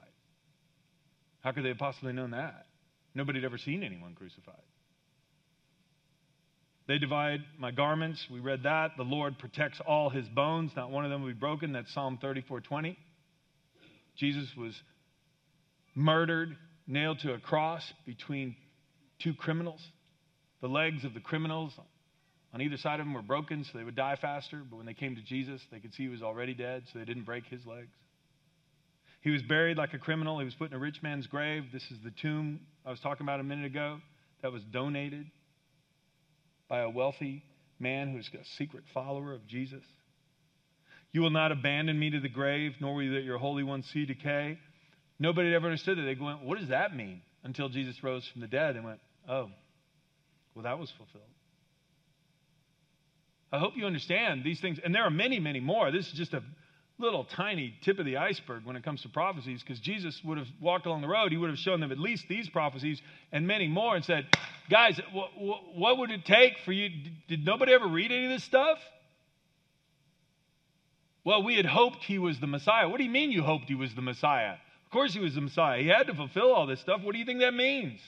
How 1.42 1.52
could 1.52 1.66
they 1.66 1.70
have 1.70 1.78
possibly 1.78 2.14
known 2.14 2.32
that? 2.32 2.68
Nobody 3.14 3.40
had 3.40 3.46
ever 3.46 3.58
seen 3.58 3.84
anyone 3.84 4.16
crucified. 4.16 4.64
They 6.88 7.00
divide 7.00 7.42
my 7.60 7.72
garments. 7.72 8.26
We 8.32 8.40
read 8.40 8.64
that. 8.64 8.92
The 8.96 9.04
Lord 9.04 9.38
protects 9.40 9.82
all 9.86 10.10
his 10.10 10.26
bones. 10.30 10.72
Not 10.78 10.90
one 10.90 11.04
of 11.04 11.12
them 11.12 11.22
will 11.22 11.28
be 11.28 11.34
broken. 11.34 11.74
That's 11.74 11.94
Psalm 11.94 12.18
34:20. 12.24 12.96
Jesus 14.16 14.48
was 14.56 14.82
murdered, 15.94 16.56
nailed 16.88 17.20
to 17.20 17.34
a 17.34 17.40
cross 17.40 17.84
between 18.06 18.56
two 19.20 19.34
criminals. 19.34 19.86
The 20.62 20.70
legs 20.70 21.04
of 21.04 21.14
the 21.14 21.20
criminals 21.20 21.78
on 22.54 22.62
either 22.62 22.78
side 22.78 23.00
of 23.00 23.06
him 23.06 23.14
were 23.14 23.22
broken, 23.22 23.64
so 23.64 23.78
they 23.78 23.84
would 23.84 23.96
die 23.96 24.18
faster. 24.20 24.62
But 24.70 24.78
when 24.78 24.86
they 24.86 24.94
came 24.94 25.16
to 25.16 25.22
Jesus, 25.22 25.62
they 25.72 25.80
could 25.80 25.94
see 25.94 26.04
he 26.04 26.10
was 26.10 26.22
already 26.22 26.54
dead, 26.54 26.84
so 26.92 27.00
they 27.00 27.06
didn't 27.06 27.24
break 27.24 27.46
his 27.46 27.66
legs. 27.66 27.92
He 29.22 29.30
was 29.30 29.42
buried 29.44 29.78
like 29.78 29.94
a 29.94 30.00
criminal. 30.00 30.40
He 30.40 30.46
was 30.46 30.56
put 30.56 30.72
in 30.72 30.76
a 30.76 30.80
rich 30.80 31.02
man's 31.04 31.28
grave. 31.28 31.66
This 31.72 31.84
is 31.92 32.00
the 32.04 32.12
tomb 32.12 32.62
I 32.86 32.90
was 32.90 33.00
talking 33.00 33.24
about 33.24 33.40
a 33.40 33.44
minute 33.44 33.66
ago 33.66 34.00
that 34.42 34.52
was 34.52 34.64
donated 34.64 35.28
by 36.68 36.80
a 36.80 36.90
wealthy 36.90 37.44
man 37.80 38.12
who's 38.12 38.30
a 38.34 38.46
secret 38.58 38.84
follower 38.94 39.34
of 39.34 39.46
Jesus. 39.48 39.84
You 41.14 41.22
will 41.22 41.30
not 41.30 41.52
abandon 41.52 42.00
me 42.00 42.10
to 42.10 42.20
the 42.20 42.30
grave, 42.30 42.74
nor 42.80 42.96
will 42.96 43.04
you 43.04 43.14
let 43.14 43.24
your 43.24 43.38
Holy 43.38 43.64
One 43.64 43.84
see 43.84 44.06
decay. 44.06 44.58
Nobody 45.20 45.50
had 45.50 45.56
ever 45.56 45.68
understood 45.68 45.98
that. 45.98 46.04
They 46.04 46.16
went, 46.16 46.44
What 46.44 46.58
does 46.58 46.70
that 46.70 46.96
mean? 46.96 47.22
Until 47.44 47.70
Jesus 47.70 48.02
rose 48.04 48.28
from 48.28 48.42
the 48.42 48.48
dead 48.48 48.76
and 48.76 48.86
went, 48.86 49.00
Oh, 49.30 49.50
well, 50.56 50.64
that 50.64 50.80
was 50.80 50.92
fulfilled. 50.98 51.24
I 53.52 53.60
hope 53.60 53.74
you 53.76 53.86
understand 53.86 54.44
these 54.44 54.60
things. 54.62 54.80
And 54.84 54.96
there 54.96 55.04
are 55.04 55.10
many, 55.10 55.40
many 55.40 55.60
more. 55.60 55.92
This 55.92 56.08
is 56.08 56.14
just 56.14 56.34
a 56.34 56.42
little 56.98 57.26
tiny 57.26 57.74
tip 57.82 58.00
of 58.00 58.06
the 58.06 58.18
iceberg 58.18 58.64
when 58.64 58.76
it 58.76 58.84
comes 58.84 59.02
to 59.02 59.10
prophecies 59.10 59.62
because 59.62 59.80
Jesus 59.80 60.22
would 60.24 60.38
have 60.38 60.48
walked 60.62 60.86
along 60.86 61.02
the 61.02 61.08
road. 61.08 61.32
He 61.32 61.38
would 61.38 61.50
have 61.50 61.60
shown 61.60 61.80
them 61.80 61.92
at 61.92 62.00
least 62.00 62.26
these 62.30 62.48
prophecies 62.48 63.02
and 63.32 63.48
many 63.48 63.68
more 63.68 63.96
and 63.96 64.06
said, 64.06 64.28
Guys, 64.70 65.00
what, 65.12 65.32
what 65.76 65.98
would 65.98 66.12
it 66.12 66.26
take 66.26 66.60
for 66.64 66.72
you? 66.72 66.90
Did 67.28 67.46
nobody 67.46 67.74
ever 67.74 67.88
read 67.88 68.12
any 68.12 68.26
of 68.26 68.32
this 68.32 68.44
stuff? 68.44 68.80
Well, 71.24 71.44
we 71.44 71.56
had 71.56 71.66
hoped 71.66 72.04
he 72.04 72.18
was 72.18 72.40
the 72.40 72.48
Messiah. 72.48 72.88
What 72.88 72.98
do 72.98 73.04
you 73.04 73.10
mean 73.10 73.32
you 73.32 73.44
hoped 73.44 73.66
he 73.66 73.76
was 73.76 73.94
the 73.94 74.02
Messiah? 74.02 74.54
Of 74.86 74.92
course 74.92 75.14
he 75.14 75.20
was 75.20 75.36
the 75.36 75.42
Messiah. 75.42 75.82
He 75.82 75.88
had 75.88 76.08
to 76.08 76.16
fulfill 76.16 76.54
all 76.54 76.66
this 76.68 76.80
stuff. 76.80 77.02
What 77.04 77.14
do 77.14 77.20
you 77.20 77.26
think 77.26 77.40
that 77.42 77.54
means? 77.54 78.00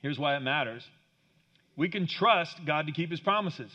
Here's 0.00 0.18
why 0.18 0.36
it 0.36 0.40
matters 0.40 0.86
we 1.76 1.88
can 1.88 2.06
trust 2.06 2.56
God 2.66 2.86
to 2.86 2.92
keep 2.92 3.10
his 3.10 3.20
promises. 3.20 3.70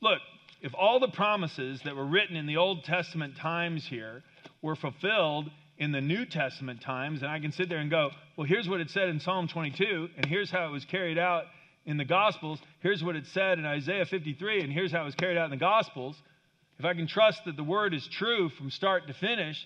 Look, 0.00 0.18
if 0.62 0.72
all 0.74 1.00
the 1.00 1.08
promises 1.08 1.80
that 1.84 1.96
were 1.96 2.06
written 2.06 2.36
in 2.36 2.46
the 2.46 2.56
Old 2.56 2.84
Testament 2.84 3.36
times 3.36 3.86
here 3.86 4.22
were 4.62 4.76
fulfilled 4.76 5.50
in 5.78 5.92
the 5.92 6.00
New 6.00 6.24
Testament 6.24 6.80
times, 6.80 7.22
and 7.22 7.30
I 7.30 7.38
can 7.38 7.52
sit 7.52 7.68
there 7.68 7.78
and 7.78 7.90
go, 7.90 8.10
well, 8.36 8.46
here's 8.46 8.68
what 8.68 8.80
it 8.80 8.90
said 8.90 9.08
in 9.08 9.20
Psalm 9.20 9.48
22, 9.48 10.08
and 10.16 10.26
here's 10.26 10.50
how 10.50 10.66
it 10.66 10.70
was 10.70 10.84
carried 10.86 11.18
out 11.18 11.44
in 11.84 11.98
the 11.98 12.04
Gospels, 12.04 12.58
here's 12.80 13.02
what 13.02 13.14
it 13.14 13.24
said 13.32 13.58
in 13.58 13.66
Isaiah 13.66 14.06
53, 14.06 14.62
and 14.62 14.72
here's 14.72 14.90
how 14.90 15.02
it 15.02 15.04
was 15.04 15.14
carried 15.14 15.38
out 15.38 15.44
in 15.44 15.50
the 15.50 15.56
Gospels. 15.56 16.16
If 16.78 16.84
I 16.84 16.94
can 16.94 17.06
trust 17.06 17.44
that 17.46 17.56
the 17.56 17.64
word 17.64 17.94
is 17.94 18.06
true 18.18 18.50
from 18.50 18.70
start 18.70 19.06
to 19.06 19.14
finish, 19.14 19.56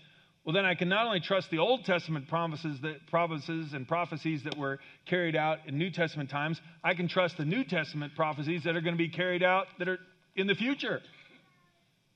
well, 0.51 0.65
then 0.65 0.65
I 0.65 0.75
can 0.75 0.89
not 0.89 1.07
only 1.07 1.21
trust 1.21 1.49
the 1.53 1.59
Old 1.59 1.85
Testament 1.85 2.27
promises, 2.27 2.81
that, 2.81 3.07
promises 3.07 3.73
and 3.73 3.87
prophecies 3.87 4.43
that 4.43 4.59
were 4.59 4.81
carried 5.07 5.37
out 5.37 5.59
in 5.69 5.79
New 5.79 5.93
Testament 5.93 6.29
times, 6.29 6.61
I 6.83 6.95
can 6.95 7.07
trust 7.07 7.37
the 7.37 7.45
New 7.45 7.63
Testament 7.63 8.17
prophecies 8.17 8.65
that 8.65 8.75
are 8.75 8.81
going 8.81 8.97
to 8.97 8.99
be 8.99 9.11
carried 9.11 9.45
out 9.45 9.69
that 9.79 9.89
are 9.89 10.01
in 10.35 10.49
the 10.49 10.57
future. 10.57 11.03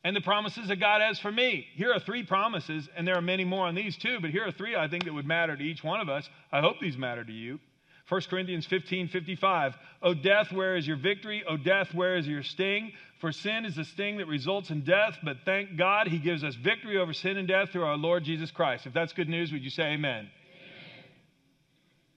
And 0.03 0.17
the 0.17 0.21
promises 0.21 0.67
that 0.67 0.81
God 0.81 1.01
has 1.01 1.21
for 1.21 1.31
me. 1.31 1.65
Here 1.77 1.93
are 1.93 2.01
three 2.01 2.25
promises, 2.25 2.89
and 2.97 3.07
there 3.07 3.17
are 3.17 3.23
many 3.23 3.45
more 3.45 3.69
on 3.69 3.77
these 3.77 3.97
too, 3.97 4.19
but 4.21 4.31
here 4.31 4.45
are 4.45 4.51
three 4.51 4.75
I 4.75 4.89
think 4.89 5.05
that 5.05 5.15
would 5.15 5.27
matter 5.27 5.57
to 5.57 5.63
each 5.63 5.85
one 5.85 6.01
of 6.01 6.09
us. 6.09 6.29
I 6.51 6.61
hope 6.61 6.81
these 6.81 6.97
matter 6.97 7.23
to 7.23 7.33
you. 7.33 7.61
1 8.09 8.21
Corinthians 8.29 8.67
15 8.67 9.09
55. 9.09 9.75
O 10.03 10.13
death, 10.15 10.53
where 10.53 10.77
is 10.77 10.87
your 10.87 10.97
victory? 10.97 11.43
O 11.49 11.57
death, 11.57 11.95
where 11.95 12.17
is 12.17 12.27
your 12.27 12.43
sting? 12.43 12.93
For 13.21 13.33
sin 13.33 13.65
is 13.65 13.77
the 13.77 13.85
sting 13.85 14.19
that 14.19 14.27
results 14.27 14.71
in 14.71 14.85
death, 14.85 15.17
but 15.23 15.39
thank 15.47 15.79
God 15.79 16.09
he 16.09 16.19
gives 16.19 16.45
us 16.45 16.55
victory 16.55 16.99
over 16.99 17.15
sin 17.15 17.39
and 17.39 17.49
death 17.49 17.71
through 17.71 17.85
our 17.85 17.97
Lord 17.97 18.25
Jesus 18.25 18.51
Christ. 18.51 18.87
If 18.87 18.93
that's 18.93 19.15
good 19.15 19.29
news, 19.29 19.51
would 19.53 19.63
you 19.63 19.71
say 19.71 19.95
amen? 19.95 20.19
amen? 20.19 20.29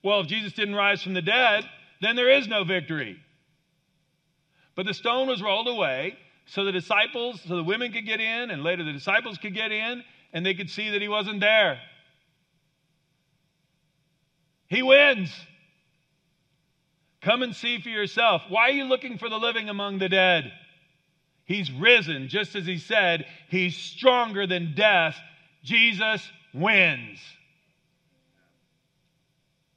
Well, 0.04 0.20
if 0.22 0.28
Jesus 0.28 0.52
didn't 0.52 0.76
rise 0.76 1.02
from 1.02 1.14
the 1.14 1.22
dead, 1.22 1.64
then 2.02 2.18
there 2.18 2.30
is 2.30 2.48
no 2.48 2.66
victory. 2.66 3.18
But 4.76 4.86
the 4.86 4.94
stone 4.94 5.28
was 5.28 5.42
rolled 5.42 5.70
away 5.70 6.18
so 6.48 6.64
the 6.64 6.72
disciples, 6.72 7.42
so 7.46 7.58
the 7.58 7.64
women 7.64 7.92
could 7.92 8.06
get 8.06 8.22
in, 8.22 8.52
and 8.52 8.64
later 8.64 8.84
the 8.84 8.94
disciples 8.94 9.38
could 9.38 9.54
get 9.54 9.72
in, 9.72 10.04
and 10.34 10.46
they 10.46 10.54
could 10.54 10.70
see 10.70 10.92
that 10.92 11.02
he 11.02 11.08
wasn't 11.08 11.42
there. 11.42 11.80
He 14.68 14.82
wins. 14.82 15.34
Come 17.28 17.44
and 17.44 17.54
see 17.54 17.82
for 17.82 17.90
yourself. 17.90 18.44
Why 18.48 18.70
are 18.70 18.72
you 18.72 18.86
looking 18.86 19.18
for 19.18 19.28
the 19.28 19.38
living 19.38 19.68
among 19.68 20.00
the 20.00 20.08
dead? 20.08 20.50
He's 21.44 21.70
risen, 21.70 22.30
just 22.30 22.56
as 22.56 22.66
he 22.66 22.78
said, 22.78 23.26
he's 23.50 23.76
stronger 23.76 24.48
than 24.48 24.74
death. 24.76 25.18
Jesus 25.62 26.26
wins. 26.54 27.20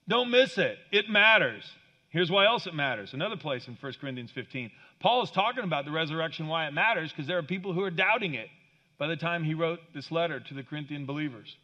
Don't 0.07 0.31
miss 0.31 0.59
it. 0.59 0.79
It 0.93 1.11
matters. 1.11 1.65
Here's 2.11 2.31
why 2.31 2.47
else 2.47 2.69
it 2.69 2.75
matters. 2.75 3.15
Another 3.15 3.37
place 3.37 3.67
in 3.67 3.77
1 3.81 3.95
Corinthians 4.01 4.31
15. 4.31 4.71
Paul 5.01 5.25
is 5.25 5.33
talking 5.33 5.65
about 5.65 5.85
the 5.85 5.91
resurrection, 5.91 6.47
why 6.47 6.69
it 6.69 6.73
matters, 6.73 7.11
because 7.11 7.27
there 7.27 7.39
are 7.39 7.43
people 7.43 7.73
who 7.73 7.83
are 7.83 7.91
doubting 7.91 8.35
it. 8.35 8.49
by 8.97 9.09
the 9.09 9.17
time 9.17 9.43
he 9.43 9.55
wrote 9.55 9.81
this 9.93 10.13
letter 10.13 10.39
to 10.39 10.55
the 10.55 10.63
Corinthian 10.63 11.05
believers. 11.05 11.57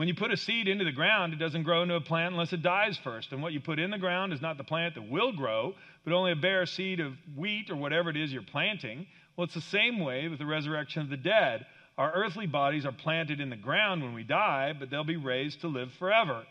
When 0.00 0.08
you 0.08 0.14
put 0.14 0.32
a 0.32 0.36
seed 0.38 0.66
into 0.66 0.86
the 0.86 0.92
ground, 0.92 1.34
it 1.34 1.38
doesn't 1.38 1.64
grow 1.64 1.82
into 1.82 1.94
a 1.94 2.00
plant 2.00 2.32
unless 2.32 2.54
it 2.54 2.62
dies 2.62 2.96
first. 3.04 3.32
And 3.32 3.42
what 3.42 3.52
you 3.52 3.60
put 3.60 3.78
in 3.78 3.90
the 3.90 3.98
ground 3.98 4.32
is 4.32 4.40
not 4.40 4.56
the 4.56 4.64
plant 4.64 4.94
that 4.94 5.10
will 5.10 5.30
grow, 5.30 5.74
but 6.04 6.14
only 6.14 6.32
a 6.32 6.36
bare 6.36 6.64
seed 6.64 7.00
of 7.00 7.12
wheat 7.36 7.68
or 7.68 7.76
whatever 7.76 8.08
it 8.08 8.16
is 8.16 8.32
you're 8.32 8.40
planting. 8.40 9.06
Well, 9.36 9.44
it's 9.44 9.52
the 9.52 9.60
same 9.60 9.98
way 9.98 10.28
with 10.28 10.38
the 10.38 10.46
resurrection 10.46 11.02
of 11.02 11.10
the 11.10 11.18
dead. 11.18 11.66
Our 11.98 12.10
earthly 12.14 12.46
bodies 12.46 12.86
are 12.86 12.92
planted 12.92 13.42
in 13.42 13.50
the 13.50 13.56
ground 13.56 14.02
when 14.02 14.14
we 14.14 14.22
die, 14.22 14.72
but 14.72 14.88
they'll 14.88 15.04
be 15.04 15.18
raised 15.18 15.60
to 15.60 15.68
live 15.68 15.92
forever. 15.98 16.44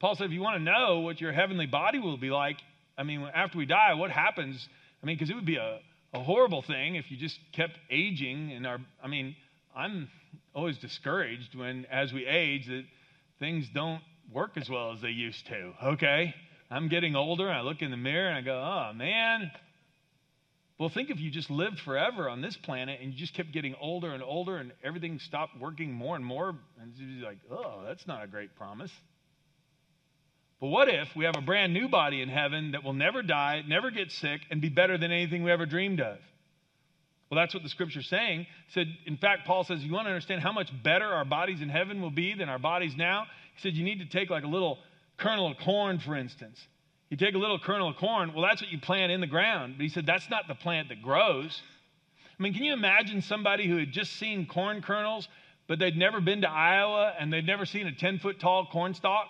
Paul 0.00 0.16
said, 0.16 0.26
if 0.26 0.32
you 0.32 0.40
want 0.40 0.56
to 0.56 0.64
know 0.64 0.98
what 0.98 1.20
your 1.20 1.30
heavenly 1.30 1.66
body 1.66 2.00
will 2.00 2.16
be 2.16 2.30
like, 2.30 2.56
I 2.98 3.04
mean, 3.04 3.20
after 3.32 3.56
we 3.56 3.66
die, 3.66 3.94
what 3.94 4.10
happens? 4.10 4.68
I 5.00 5.06
mean, 5.06 5.14
because 5.14 5.30
it 5.30 5.36
would 5.36 5.46
be 5.46 5.58
a, 5.58 5.78
a 6.12 6.24
horrible 6.24 6.62
thing 6.62 6.96
if 6.96 7.08
you 7.08 7.18
just 7.18 7.38
kept 7.52 7.78
aging 7.88 8.50
in 8.50 8.66
our, 8.66 8.78
I 9.00 9.06
mean, 9.06 9.36
I'm 9.76 10.08
always 10.54 10.78
discouraged 10.78 11.54
when, 11.54 11.86
as 11.86 12.12
we 12.12 12.26
age, 12.26 12.66
that 12.66 12.84
things 13.38 13.68
don't 13.72 14.02
work 14.32 14.56
as 14.56 14.68
well 14.68 14.92
as 14.92 15.00
they 15.00 15.10
used 15.10 15.46
to. 15.46 15.72
Okay? 15.84 16.34
I'm 16.70 16.88
getting 16.88 17.16
older, 17.16 17.48
and 17.48 17.56
I 17.56 17.60
look 17.62 17.80
in 17.80 17.90
the 17.90 17.96
mirror 17.96 18.28
and 18.28 18.36
I 18.36 18.40
go, 18.42 18.54
oh, 18.54 18.92
man. 18.94 19.50
Well, 20.78 20.88
think 20.88 21.10
if 21.10 21.18
you 21.18 21.30
just 21.30 21.50
lived 21.50 21.80
forever 21.80 22.28
on 22.28 22.40
this 22.40 22.56
planet 22.56 23.00
and 23.02 23.12
you 23.12 23.18
just 23.18 23.34
kept 23.34 23.52
getting 23.52 23.74
older 23.80 24.12
and 24.12 24.22
older 24.22 24.58
and 24.58 24.72
everything 24.84 25.18
stopped 25.18 25.58
working 25.58 25.92
more 25.92 26.14
and 26.14 26.24
more. 26.24 26.54
And 26.80 26.92
you're 26.96 27.28
like, 27.28 27.38
oh, 27.50 27.82
that's 27.84 28.06
not 28.06 28.22
a 28.22 28.28
great 28.28 28.54
promise. 28.54 28.92
But 30.60 30.68
what 30.68 30.88
if 30.88 31.08
we 31.16 31.24
have 31.24 31.36
a 31.36 31.40
brand 31.40 31.72
new 31.72 31.88
body 31.88 32.20
in 32.20 32.28
heaven 32.28 32.72
that 32.72 32.84
will 32.84 32.92
never 32.92 33.22
die, 33.22 33.62
never 33.66 33.90
get 33.90 34.12
sick, 34.12 34.40
and 34.50 34.60
be 34.60 34.68
better 34.68 34.98
than 34.98 35.10
anything 35.10 35.42
we 35.42 35.50
ever 35.50 35.66
dreamed 35.66 36.00
of? 36.00 36.18
Well, 37.30 37.38
that's 37.38 37.52
what 37.52 37.62
the 37.62 37.68
scripture's 37.68 38.08
saying. 38.08 38.40
It 38.40 38.46
said, 38.72 38.86
in 39.06 39.16
fact, 39.18 39.46
Paul 39.46 39.62
says, 39.64 39.84
you 39.84 39.92
want 39.92 40.06
to 40.06 40.10
understand 40.10 40.42
how 40.42 40.52
much 40.52 40.70
better 40.82 41.06
our 41.06 41.26
bodies 41.26 41.60
in 41.60 41.68
heaven 41.68 42.00
will 42.00 42.10
be 42.10 42.34
than 42.34 42.48
our 42.48 42.58
bodies 42.58 42.96
now? 42.96 43.26
He 43.54 43.60
said, 43.60 43.74
you 43.74 43.84
need 43.84 43.98
to 43.98 44.06
take 44.06 44.30
like 44.30 44.44
a 44.44 44.48
little 44.48 44.78
kernel 45.18 45.50
of 45.50 45.58
corn, 45.58 45.98
for 45.98 46.16
instance. 46.16 46.58
You 47.10 47.16
take 47.16 47.34
a 47.34 47.38
little 47.38 47.58
kernel 47.58 47.88
of 47.88 47.96
corn, 47.96 48.32
well, 48.32 48.42
that's 48.42 48.62
what 48.62 48.70
you 48.70 48.78
plant 48.78 49.12
in 49.12 49.20
the 49.20 49.26
ground. 49.26 49.74
But 49.76 49.82
he 49.82 49.88
said, 49.88 50.06
that's 50.06 50.28
not 50.30 50.48
the 50.48 50.54
plant 50.54 50.88
that 50.88 51.02
grows. 51.02 51.60
I 52.38 52.42
mean, 52.42 52.54
can 52.54 52.64
you 52.64 52.72
imagine 52.72 53.20
somebody 53.20 53.66
who 53.66 53.76
had 53.76 53.92
just 53.92 54.14
seen 54.14 54.46
corn 54.46 54.80
kernels, 54.80 55.28
but 55.66 55.78
they'd 55.78 55.96
never 55.96 56.20
been 56.20 56.42
to 56.42 56.50
Iowa 56.50 57.14
and 57.18 57.32
they'd 57.32 57.46
never 57.46 57.66
seen 57.66 57.86
a 57.86 57.92
10 57.92 58.20
foot 58.20 58.40
tall 58.40 58.66
corn 58.66 58.94
stalk? 58.94 59.26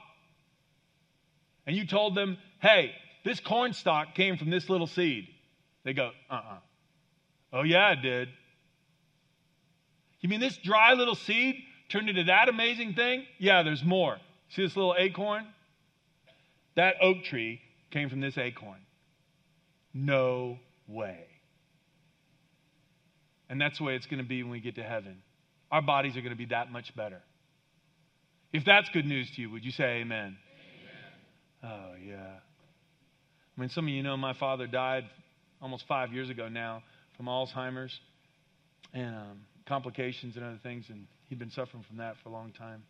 And 1.66 1.76
you 1.76 1.86
told 1.86 2.14
them, 2.14 2.38
hey, 2.60 2.92
this 3.24 3.40
corn 3.40 3.72
stalk 3.72 4.14
came 4.14 4.36
from 4.36 4.50
this 4.50 4.68
little 4.68 4.86
seed. 4.86 5.28
They 5.84 5.94
go, 5.94 6.10
uh 6.30 6.34
uh-uh. 6.34 6.54
uh 6.54 6.58
Oh, 7.52 7.62
yeah, 7.62 7.92
it 7.92 8.02
did. 8.02 8.28
You 10.20 10.28
mean 10.28 10.40
this 10.40 10.56
dry 10.56 10.94
little 10.94 11.14
seed 11.14 11.56
turned 11.88 12.08
into 12.08 12.24
that 12.24 12.48
amazing 12.48 12.94
thing? 12.94 13.24
Yeah, 13.38 13.62
there's 13.62 13.84
more. 13.84 14.18
See 14.50 14.62
this 14.62 14.76
little 14.76 14.94
acorn? 14.98 15.46
That 16.74 16.96
oak 17.00 17.24
tree 17.24 17.60
came 17.90 18.08
from 18.08 18.20
this 18.20 18.36
acorn. 18.36 18.78
No 19.94 20.58
way. 20.86 21.24
And 23.48 23.60
that's 23.60 23.78
the 23.78 23.84
way 23.84 23.94
it's 23.94 24.06
going 24.06 24.22
to 24.22 24.28
be 24.28 24.42
when 24.42 24.52
we 24.52 24.60
get 24.60 24.74
to 24.74 24.82
heaven. 24.82 25.22
Our 25.70 25.82
bodies 25.82 26.16
are 26.16 26.20
going 26.20 26.32
to 26.32 26.38
be 26.38 26.46
that 26.46 26.70
much 26.70 26.94
better. 26.94 27.20
If 28.52 28.64
that's 28.64 28.88
good 28.90 29.06
news 29.06 29.30
to 29.36 29.42
you, 29.42 29.50
would 29.50 29.64
you 29.64 29.70
say 29.70 30.00
amen? 30.00 30.36
amen? 31.62 31.72
Oh, 31.72 31.94
yeah. 32.04 32.36
I 33.56 33.60
mean, 33.60 33.70
some 33.70 33.86
of 33.86 33.90
you 33.90 34.02
know 34.02 34.16
my 34.16 34.32
father 34.34 34.66
died 34.66 35.04
almost 35.60 35.86
five 35.86 36.12
years 36.12 36.30
ago 36.30 36.48
now 36.48 36.82
from 37.18 37.26
Alzheimer's 37.26 38.00
and 38.94 39.14
um, 39.14 39.40
complications 39.66 40.36
and 40.36 40.44
other 40.44 40.58
things, 40.62 40.86
and 40.88 41.06
he'd 41.28 41.38
been 41.38 41.50
suffering 41.50 41.84
from 41.86 41.98
that 41.98 42.16
for 42.22 42.30
a 42.30 42.32
long 42.32 42.52
time. 42.52 42.82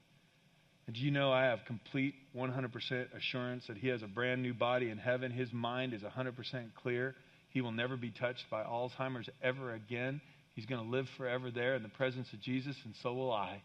And 0.86 0.94
do 0.94 1.02
you 1.02 1.10
know 1.10 1.32
I 1.32 1.44
have 1.44 1.64
complete 1.66 2.14
100% 2.36 3.16
assurance 3.16 3.66
that 3.66 3.76
he 3.76 3.88
has 3.88 4.02
a 4.02 4.06
brand 4.06 4.42
new 4.42 4.54
body 4.54 4.90
in 4.90 4.98
heaven? 4.98 5.32
His 5.32 5.52
mind 5.52 5.92
is 5.92 6.02
100% 6.02 6.34
clear. 6.80 7.14
He 7.50 7.60
will 7.60 7.72
never 7.72 7.96
be 7.96 8.10
touched 8.10 8.44
by 8.50 8.62
Alzheimer's 8.62 9.28
ever 9.42 9.74
again. 9.74 10.20
He's 10.54 10.66
going 10.66 10.84
to 10.84 10.90
live 10.90 11.08
forever 11.16 11.50
there 11.50 11.74
in 11.74 11.82
the 11.82 11.88
presence 11.88 12.32
of 12.32 12.40
Jesus, 12.40 12.76
and 12.84 12.94
so 13.02 13.14
will 13.14 13.32
I. 13.32 13.62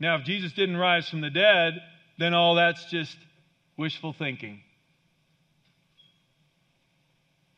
Now, 0.00 0.16
if 0.16 0.24
Jesus 0.24 0.52
didn't 0.54 0.78
rise 0.78 1.08
from 1.08 1.20
the 1.20 1.30
dead, 1.30 1.74
then 2.18 2.32
all 2.32 2.54
that's 2.54 2.84
just 2.90 3.16
wishful 3.76 4.14
thinking. 4.18 4.60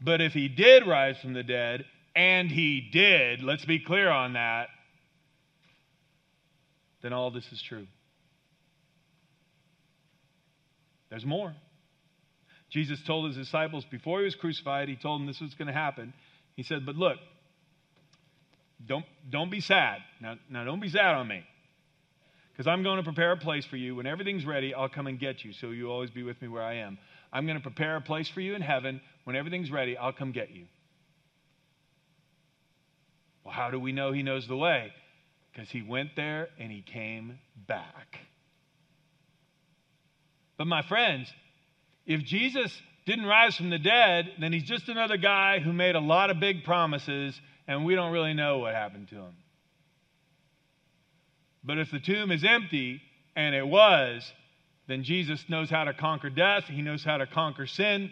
But 0.05 0.21
if 0.21 0.33
he 0.33 0.49
did 0.49 0.87
rise 0.87 1.19
from 1.19 1.33
the 1.33 1.43
dead, 1.43 1.85
and 2.15 2.51
he 2.51 2.89
did, 2.93 3.43
let's 3.43 3.65
be 3.65 3.79
clear 3.79 4.11
on 4.11 4.35
that, 4.35 4.69
then 7.03 7.13
all 7.13 7.31
this 7.31 7.51
is 7.53 7.63
true. 7.63 7.87
There's 11.11 11.27
more. 11.27 11.55
Jesus 12.71 12.99
told 13.07 13.27
his 13.27 13.37
disciples 13.37 13.85
before 13.91 14.21
he 14.21 14.25
was 14.25 14.35
crucified, 14.35 14.89
he 14.89 14.97
told 14.97 15.21
them 15.21 15.27
this 15.27 15.41
was 15.41 15.55
going 15.55 15.69
to 15.69 15.75
happen. 15.75 16.15
He 16.57 16.63
said, 16.63 16.87
But 16.87 16.97
look, 16.97 17.19
don't, 18.87 19.05
don't 19.29 19.51
be 19.51 19.61
sad. 19.61 19.99
Now, 20.21 20.37
now, 20.51 20.65
don't 20.65 20.81
be 20.81 20.89
sad 20.89 21.15
on 21.15 21.29
me. 21.29 21.45
Because 22.53 22.67
I'm 22.67 22.83
going 22.83 22.99
to 22.99 23.03
prepare 23.03 23.33
a 23.33 23.37
place 23.37 23.65
for 23.65 23.77
you. 23.77 23.97
When 23.97 24.07
everything's 24.07 24.45
ready, 24.45 24.75
I'll 24.75 24.89
come 24.89 25.07
and 25.07 25.19
get 25.19 25.45
you, 25.45 25.53
so 25.53 25.71
you'll 25.71 25.93
always 25.93 26.11
be 26.11 26.23
with 26.23 26.41
me 26.43 26.49
where 26.49 26.63
I 26.63 26.77
am. 26.77 26.99
I'm 27.33 27.47
going 27.47 27.57
to 27.57 27.63
prepare 27.63 27.97
a 27.97 28.01
place 28.01 28.29
for 28.29 28.41
you 28.41 28.55
in 28.55 28.63
heaven. 28.63 29.01
When 29.25 29.37
everything's 29.37 29.71
ready, 29.71 29.97
I'll 29.97 30.13
come 30.13 30.33
get 30.33 30.51
you. 30.51 30.67
Well, 33.45 33.55
how 33.55 33.71
do 33.71 33.79
we 33.79 33.93
know 33.93 34.13
he 34.13 34.23
knows 34.23 34.47
the 34.47 34.57
way? 34.57 34.93
Because 35.53 35.71
he 35.71 35.83
went 35.83 36.11
there 36.17 36.49
and 36.59 36.71
he 36.71 36.83
came 36.83 37.39
back. 37.67 38.19
But 40.59 40.67
my 40.67 40.83
friends, 40.83 41.33
if 42.07 42.23
Jesus 42.23 42.77
didn't 43.07 43.27
rise 43.27 43.57
from 43.57 43.71
the 43.71 43.79
dead, 43.79 44.33
then 44.41 44.53
he's 44.53 44.63
just 44.63 44.89
another 44.89 45.17
guy 45.17 45.59
who 45.59 45.73
made 45.73 45.97
a 45.97 46.01
lot 46.01 46.31
of 46.31 46.39
big 46.39 46.65
promises 46.65 47.41
and 47.67 47.85
we 47.85 47.95
don't 47.95 48.13
really 48.13 48.35
know 48.35 48.59
what 48.59 48.75
happened 48.75 49.09
to 49.09 49.17
him. 49.17 49.35
But 51.65 51.79
if 51.79 51.91
the 51.91 52.01
tomb 52.01 52.31
is 52.33 52.45
empty, 52.45 53.01
and 53.37 53.55
it 53.55 53.67
was, 53.67 54.31
then 54.89 55.05
Jesus 55.05 55.45
knows 55.49 55.71
how 55.71 55.85
to 55.85 55.93
conquer 55.93 56.31
death, 56.31 56.65
he 56.65 56.83
knows 56.83 57.05
how 57.05 57.19
to 57.19 57.27
conquer 57.27 57.67
sin. 57.67 58.11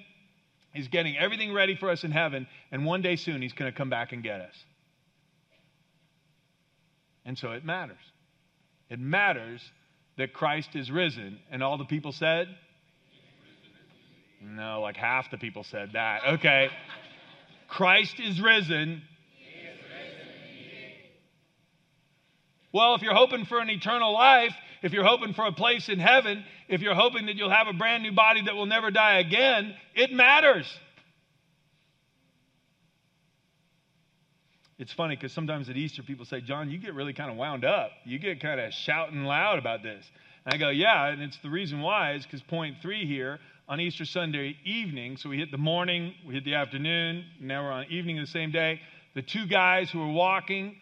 He's 0.72 0.88
getting 0.88 1.16
everything 1.16 1.52
ready 1.52 1.74
for 1.74 1.90
us 1.90 2.04
in 2.04 2.12
heaven, 2.12 2.46
and 2.70 2.85
one 2.85 3.02
day 3.02 3.16
soon 3.16 3.42
he's 3.42 3.52
going 3.52 3.70
to 3.70 3.76
come 3.76 3.90
back 3.90 4.12
and 4.12 4.22
get 4.22 4.40
us. 4.40 4.54
And 7.24 7.37
so 7.37 7.50
it 7.52 7.64
matters. 7.64 7.98
It 8.88 8.98
matters 8.98 9.61
that 10.16 10.33
Christ 10.33 10.70
is 10.74 10.90
risen. 10.90 11.38
And 11.50 11.62
all 11.62 11.78
the 11.78 11.85
people 11.85 12.12
said? 12.12 12.48
No, 14.42 14.80
like 14.80 14.96
half 14.96 15.30
the 15.30 15.38
people 15.38 15.64
said 15.64 15.90
that. 15.92 16.22
Okay. 16.35 16.70
Christ 17.68 18.18
is 18.18 18.40
risen. 18.40 19.02
Well, 22.72 22.94
if 22.94 23.02
you're 23.02 23.14
hoping 23.14 23.44
for 23.46 23.59
an 23.59 23.68
eternal 23.68 24.12
life, 24.12 24.54
if 24.83 24.93
you're 24.93 25.05
hoping 25.05 25.35
for 25.35 25.47
a 25.47 25.53
place 25.53 25.88
in 25.88 25.99
heaven, 25.99 26.45
if 26.69 26.81
you're 26.81 26.95
hoping 26.95 27.27
that 27.27 27.37
you'll 27.37 27.51
have 27.51 27.66
a 27.66 27.73
brand 27.73 28.03
new 28.03 28.12
body 28.12 28.43
that 28.45 28.55
will 28.55 28.66
never 28.66 28.90
die 28.90 29.19
again, 29.19 29.75
it 29.95 30.12
matters. 30.12 30.66
It's 34.79 34.93
funny 34.95 35.14
because 35.14 35.33
sometimes 35.33 35.69
at 35.69 35.77
Easter 35.77 36.03
people 36.03 36.25
say, 36.25 36.40
John, 36.40 36.71
you 36.71 36.79
get 36.79 36.95
really 36.95 37.12
kind 37.12 37.31
of 37.31 37.37
wound 37.37 37.66
up. 37.66 37.90
You 38.05 38.19
get 38.19 38.40
kind 38.40 38.59
of 38.59 38.73
shouting 38.73 39.25
loud 39.25 39.59
about 39.59 39.83
this. 39.83 40.03
And 40.47 40.55
I 40.55 40.57
go, 40.57 40.71
yeah, 40.71 41.09
and 41.09 41.21
it's 41.21 41.37
the 41.43 41.51
reason 41.51 41.83
why 41.83 42.14
is 42.14 42.25
because 42.25 42.40
point 42.40 42.77
three 42.81 43.07
here 43.07 43.38
on 43.69 43.79
Easter 43.79 44.07
Sunday 44.07 44.57
evening, 44.64 45.19
so 45.19 45.29
we 45.29 45.37
hit 45.37 45.51
the 45.51 45.59
morning, 45.59 46.14
we 46.27 46.33
hit 46.33 46.47
the 46.47 46.55
afternoon, 46.55 47.25
now 47.40 47.62
we're 47.62 47.73
on 47.73 47.85
evening 47.90 48.19
of 48.19 48.25
the 48.25 48.31
same 48.31 48.51
day. 48.51 48.81
The 49.14 49.23
two 49.23 49.47
guys 49.47 49.90
who 49.90 49.99
were 49.99 50.12
walking, 50.12 50.77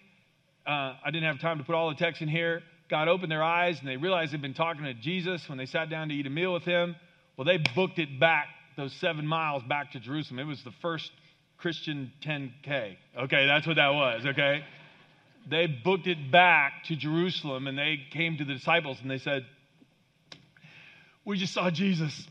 uh, 0.65 0.95
I 1.05 1.11
didn't 1.11 1.25
have 1.25 1.41
time 1.41 1.59
to 1.59 1.65
put 1.65 1.75
all 1.75 1.89
the 1.89 1.97
text 1.97 2.23
in 2.23 2.29
here. 2.29 2.63
God 2.91 3.09
opened 3.09 3.31
their 3.31 3.43
eyes 3.43 3.79
and 3.81 3.89
they 3.89 3.97
realized 3.97 4.33
they'd 4.33 4.41
been 4.41 4.55
talking 4.55 4.85
to 4.85 4.95
Jesus 4.95 5.47
when 5.49 5.59
they 5.59 5.67
sat 5.67 5.91
down 5.91 6.09
to 6.09 6.15
eat 6.15 6.27
a 6.27 6.31
meal 6.31 6.53
with 6.53 6.65
him. 6.65 6.97
Well, 7.37 7.45
they 7.45 7.59
booked 7.75 7.99
it 7.99 8.19
back, 8.19 8.49
those 8.77 8.93
seven 8.95 9.27
miles 9.27 9.63
back 9.63 9.93
to 9.93 10.01
Jerusalem. 10.01 10.39
It 10.41 10.45
was 10.45 10.63
the 10.65 10.73
first 10.83 11.11
Christian 11.59 12.13
10K. 12.23 12.97
Okay, 13.25 13.47
that's 13.47 13.67
what 13.67 13.77
that 13.77 13.93
was, 13.93 14.25
okay? 14.27 14.65
They 15.49 15.67
booked 15.67 16.07
it 16.07 16.31
back 16.31 16.85
to 16.85 16.97
Jerusalem 16.97 17.67
and 17.67 17.79
they 17.79 18.01
came 18.11 18.39
to 18.39 18.45
the 18.45 18.55
disciples 18.55 18.99
and 19.03 19.11
they 19.11 19.19
said, 19.19 19.45
We 21.25 21.39
just 21.39 21.53
saw 21.53 21.71
Jesus. 21.71 22.27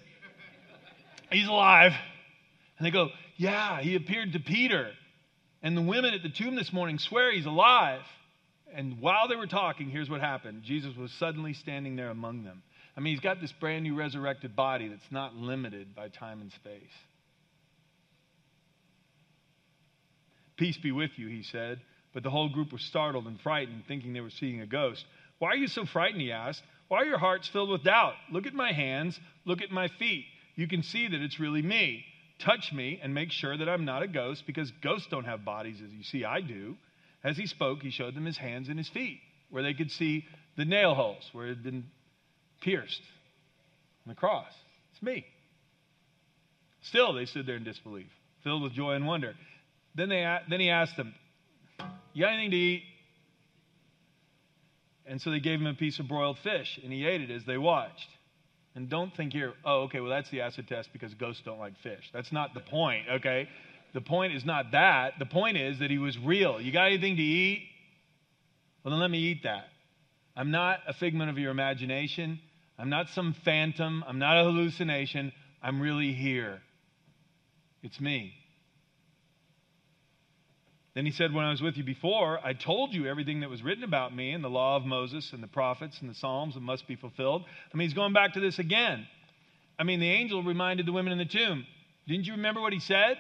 He's 1.32 1.48
alive. 1.48 1.94
And 2.78 2.86
they 2.86 2.92
go, 2.92 3.10
Yeah, 3.38 3.82
he 3.82 3.96
appeared 3.96 4.34
to 4.34 4.40
Peter. 4.40 4.92
And 5.62 5.76
the 5.76 5.82
women 5.82 6.14
at 6.14 6.24
the 6.24 6.30
tomb 6.30 6.56
this 6.56 6.72
morning 6.72 7.00
swear 7.00 7.32
he's 7.32 7.46
alive. 7.46 8.02
And 8.76 9.00
while 9.00 9.28
they 9.28 9.36
were 9.36 9.48
talking, 9.48 9.90
here's 9.90 10.10
what 10.10 10.22
happened 10.22 10.64
Jesus 10.64 10.96
was 10.96 11.12
suddenly 11.14 11.54
standing 11.54 11.96
there 11.96 12.10
among 12.10 12.44
them. 12.44 12.64
I 12.96 13.00
mean, 13.00 13.14
he's 13.14 13.22
got 13.22 13.40
this 13.40 13.54
brand 13.54 13.84
new 13.84 13.96
resurrected 13.96 14.56
body 14.56 14.88
that's 14.88 15.12
not 15.12 15.36
limited 15.36 15.96
by 15.96 16.10
time 16.10 16.42
and 16.42 16.52
space. 16.52 16.82
Peace 20.58 20.78
be 20.78 20.92
with 20.92 21.12
you, 21.18 21.28
he 21.28 21.44
said. 21.44 21.80
But 22.14 22.24
the 22.24 22.32
whole 22.32 22.50
group 22.50 22.72
was 22.74 22.82
startled 22.82 23.28
and 23.28 23.40
frightened, 23.40 23.84
thinking 23.88 24.14
they 24.14 24.22
were 24.22 24.32
seeing 24.32 24.62
a 24.62 24.66
ghost. 24.66 25.06
Why 25.38 25.50
are 25.50 25.58
you 25.58 25.68
so 25.68 25.86
frightened? 25.86 26.22
He 26.22 26.32
asked. 26.32 26.64
Why 26.88 27.02
are 27.02 27.06
your 27.06 27.20
hearts 27.20 27.48
filled 27.48 27.70
with 27.70 27.84
doubt? 27.84 28.14
Look 28.32 28.48
at 28.48 28.54
my 28.54 28.72
hands, 28.72 29.20
look 29.46 29.62
at 29.62 29.72
my 29.72 29.88
feet. 30.00 30.26
You 30.56 30.68
can 30.68 30.82
see 30.82 31.08
that 31.08 31.22
it's 31.22 31.40
really 31.40 31.62
me. 31.62 32.04
Touch 32.40 32.72
me 32.74 33.00
and 33.04 33.14
make 33.14 33.32
sure 33.32 33.56
that 33.58 33.70
I'm 33.70 33.86
not 33.86 34.04
a 34.04 34.08
ghost, 34.08 34.48
because 34.48 34.72
ghosts 34.82 35.08
don't 35.12 35.26
have 35.26 35.46
bodies 35.46 35.78
as 35.86 35.92
you 35.92 36.04
see 36.04 36.24
I 36.24 36.42
do. 36.42 36.76
As 37.24 37.38
he 37.38 37.48
spoke, 37.48 37.82
he 37.82 37.92
showed 37.92 38.16
them 38.16 38.26
his 38.26 38.38
hands 38.38 38.70
and 38.70 38.78
his 38.78 38.90
feet, 38.90 39.20
where 39.50 39.64
they 39.64 39.74
could 39.74 39.92
see 39.92 40.26
the 40.56 40.66
nail 40.66 40.94
holes 40.94 41.30
where 41.34 41.48
it 41.48 41.50
had 41.50 41.64
been 41.64 41.86
pierced 42.62 43.02
on 44.06 44.14
the 44.14 44.16
cross. 44.16 44.52
It's 44.94 45.02
me. 45.02 45.26
Still, 46.82 47.14
they 47.14 47.26
stood 47.26 47.46
there 47.46 47.56
in 47.56 47.64
disbelief, 47.64 48.08
filled 48.44 48.64
with 48.64 48.74
joy 48.74 48.94
and 48.94 49.06
wonder. 49.08 49.36
Then, 49.96 50.10
they, 50.10 50.38
then 50.50 50.60
he 50.60 50.70
asked 50.70 50.96
them, 50.96 51.14
You 52.14 52.24
got 52.24 52.34
anything 52.34 52.52
to 52.52 52.58
eat? 52.58 52.84
And 55.06 55.22
so 55.22 55.32
they 55.32 55.40
gave 55.40 55.60
him 55.60 55.68
a 55.68 55.74
piece 55.74 56.00
of 56.00 56.08
broiled 56.08 56.38
fish, 56.40 56.80
and 56.84 56.92
he 56.92 57.06
ate 57.06 57.22
it 57.22 57.32
as 57.32 57.46
they 57.46 57.58
watched. 57.58 58.08
And 58.76 58.90
don't 58.90 59.16
think 59.16 59.34
here, 59.34 59.54
oh, 59.66 59.84
okay, 59.84 60.00
well, 60.02 60.10
that's 60.12 60.30
the 60.30 60.42
acid 60.42 60.68
test 60.68 60.90
because 60.94 61.14
ghosts 61.16 61.42
don't 61.44 61.58
like 61.58 61.78
fish. 61.80 62.10
That's 62.14 62.32
not 62.32 62.54
the 62.54 62.60
point, 62.60 63.06
okay? 63.12 63.50
The 63.94 64.02
point 64.02 64.34
is 64.34 64.46
not 64.46 64.72
that. 64.72 65.14
The 65.20 65.26
point 65.26 65.58
is 65.58 65.80
that 65.80 65.90
he 65.90 65.98
was 65.98 66.18
real. 66.18 66.60
You 66.62 66.72
got 66.72 66.88
anything 66.88 67.16
to 67.16 67.22
eat? 67.22 67.68
Well, 68.84 68.92
then 68.92 69.00
let 69.00 69.12
me 69.12 69.20
eat 69.20 69.44
that. 69.44 69.66
I'm 70.36 70.52
not 70.52 70.80
a 70.88 70.94
figment 70.94 71.30
of 71.30 71.38
your 71.38 71.52
imagination. 71.52 72.40
I'm 72.78 72.90
not 72.90 73.10
some 73.10 73.36
phantom. 73.44 74.04
I'm 74.08 74.20
not 74.20 74.40
a 74.40 74.44
hallucination. 74.44 75.34
I'm 75.64 75.82
really 75.82 76.14
here. 76.14 76.62
It's 77.82 78.00
me. 78.00 78.34
Then 80.94 81.06
he 81.06 81.12
said, 81.12 81.34
When 81.34 81.46
I 81.46 81.52
was 81.52 81.62
with 81.62 81.78
you 81.78 81.84
before, 81.84 82.40
I 82.44 82.54
told 82.54 82.94
you 82.94 83.06
everything 83.06 83.42
that 83.42 83.50
was 83.50 83.62
written 83.62 83.84
about 83.84 84.16
me 84.16 84.32
in 84.32 84.42
the 84.42 84.50
law 84.50 84.78
of 84.78 84.86
Moses 84.86 85.32
and 85.32 85.44
the 85.44 85.48
prophets 85.48 86.02
and 86.02 86.10
the 86.10 86.16
Psalms 86.16 86.56
that 86.56 86.62
must 86.62 86.88
be 86.88 86.96
fulfilled. 86.96 87.44
I 87.74 87.78
mean, 87.78 87.88
he's 87.88 87.96
going 87.96 88.14
back 88.14 88.34
to 88.34 88.40
this 88.40 88.58
again. 88.58 89.06
I 89.78 89.84
mean, 89.84 90.00
the 90.00 90.10
angel 90.10 90.42
reminded 90.42 90.88
the 90.88 90.92
women 90.92 91.14
in 91.14 91.20
the 91.20 91.26
tomb. 91.26 91.68
Didn't 92.08 92.26
you 92.26 92.34
remember 92.34 92.62
what 92.62 92.74
he 92.74 92.80
said? 92.80 93.18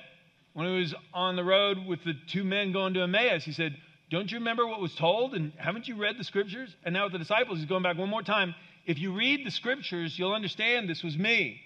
When 0.58 0.65
he 0.65 0.80
was 0.80 0.96
on 1.13 1.36
the 1.36 1.43
road 1.43 1.86
with 1.86 2.04
the 2.04 2.15
two 2.32 2.43
men 2.43 2.72
going 2.72 2.96
to 2.96 3.04
Emmaus, 3.04 3.43
he 3.43 3.52
said, 3.52 3.78
Don't 4.10 4.32
you 4.32 4.39
remember 4.39 4.65
what 4.65 4.82
was 4.82 4.91
told? 4.96 5.36
And 5.36 5.54
haven't 5.56 5.88
you 5.88 5.96
read 5.98 6.17
the 6.17 6.24
scriptures? 6.24 6.76
And 6.84 6.96
now 6.96 7.04
with 7.04 7.12
the 7.13 7.20
disciples, 7.20 7.60
he's 7.60 7.67
going 7.67 7.84
back 7.84 7.96
one 7.96 8.10
more 8.10 8.24
time. 8.24 8.56
If 8.84 8.98
you 8.98 9.13
read 9.15 9.46
the 9.46 9.52
scriptures, 9.52 10.17
you'll 10.17 10.34
understand 10.34 10.89
this 10.89 11.04
was 11.04 11.15
me. 11.15 11.62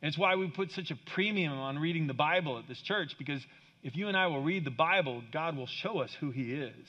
And 0.00 0.10
it's 0.10 0.16
why 0.16 0.36
we 0.36 0.46
put 0.46 0.70
such 0.70 0.92
a 0.92 0.98
premium 1.12 1.54
on 1.54 1.80
reading 1.80 2.06
the 2.06 2.14
Bible 2.14 2.56
at 2.56 2.68
this 2.68 2.80
church, 2.82 3.16
because 3.18 3.44
if 3.82 3.96
you 3.96 4.06
and 4.06 4.16
I 4.16 4.28
will 4.28 4.44
read 4.44 4.64
the 4.64 4.70
Bible, 4.70 5.24
God 5.32 5.56
will 5.56 5.66
show 5.66 5.98
us 5.98 6.16
who 6.20 6.30
He 6.30 6.52
is. 6.52 6.86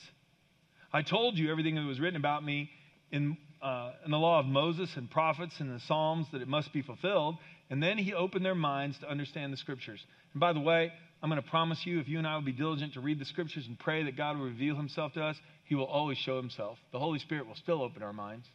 I 0.92 1.02
told 1.02 1.38
you 1.38 1.50
everything 1.50 1.74
that 1.74 1.82
was 1.82 1.98
written 1.98 2.20
about 2.20 2.44
me 2.44 2.70
in, 3.10 3.36
uh, 3.60 3.90
in 4.04 4.12
the 4.12 4.16
law 4.16 4.38
of 4.38 4.46
Moses 4.46 4.90
and 4.94 5.10
prophets 5.10 5.58
and 5.58 5.74
the 5.74 5.80
Psalms 5.80 6.28
that 6.30 6.40
it 6.40 6.46
must 6.46 6.72
be 6.72 6.82
fulfilled. 6.82 7.38
And 7.70 7.82
then 7.82 7.98
He 7.98 8.14
opened 8.14 8.44
their 8.44 8.54
minds 8.54 8.98
to 9.00 9.10
understand 9.10 9.52
the 9.52 9.56
Scriptures. 9.56 10.00
And 10.32 10.40
by 10.40 10.52
the 10.52 10.60
way, 10.60 10.92
I'm 11.22 11.30
going 11.30 11.42
to 11.42 11.48
promise 11.48 11.84
you, 11.84 12.00
if 12.00 12.08
you 12.08 12.18
and 12.18 12.26
I 12.26 12.34
will 12.34 12.42
be 12.42 12.52
diligent 12.52 12.94
to 12.94 13.00
read 13.00 13.18
the 13.18 13.24
Scriptures 13.24 13.66
and 13.66 13.78
pray 13.78 14.04
that 14.04 14.16
God 14.16 14.38
will 14.38 14.46
reveal 14.46 14.76
Himself 14.76 15.12
to 15.14 15.22
us, 15.22 15.36
He 15.64 15.74
will 15.74 15.86
always 15.86 16.18
show 16.18 16.36
Himself. 16.36 16.78
The 16.92 16.98
Holy 16.98 17.18
Spirit 17.18 17.46
will 17.46 17.56
still 17.56 17.82
open 17.82 18.02
our 18.02 18.12
minds. 18.12 18.46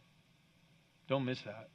Don't 1.09 1.25
miss 1.25 1.39
that. 1.45 1.69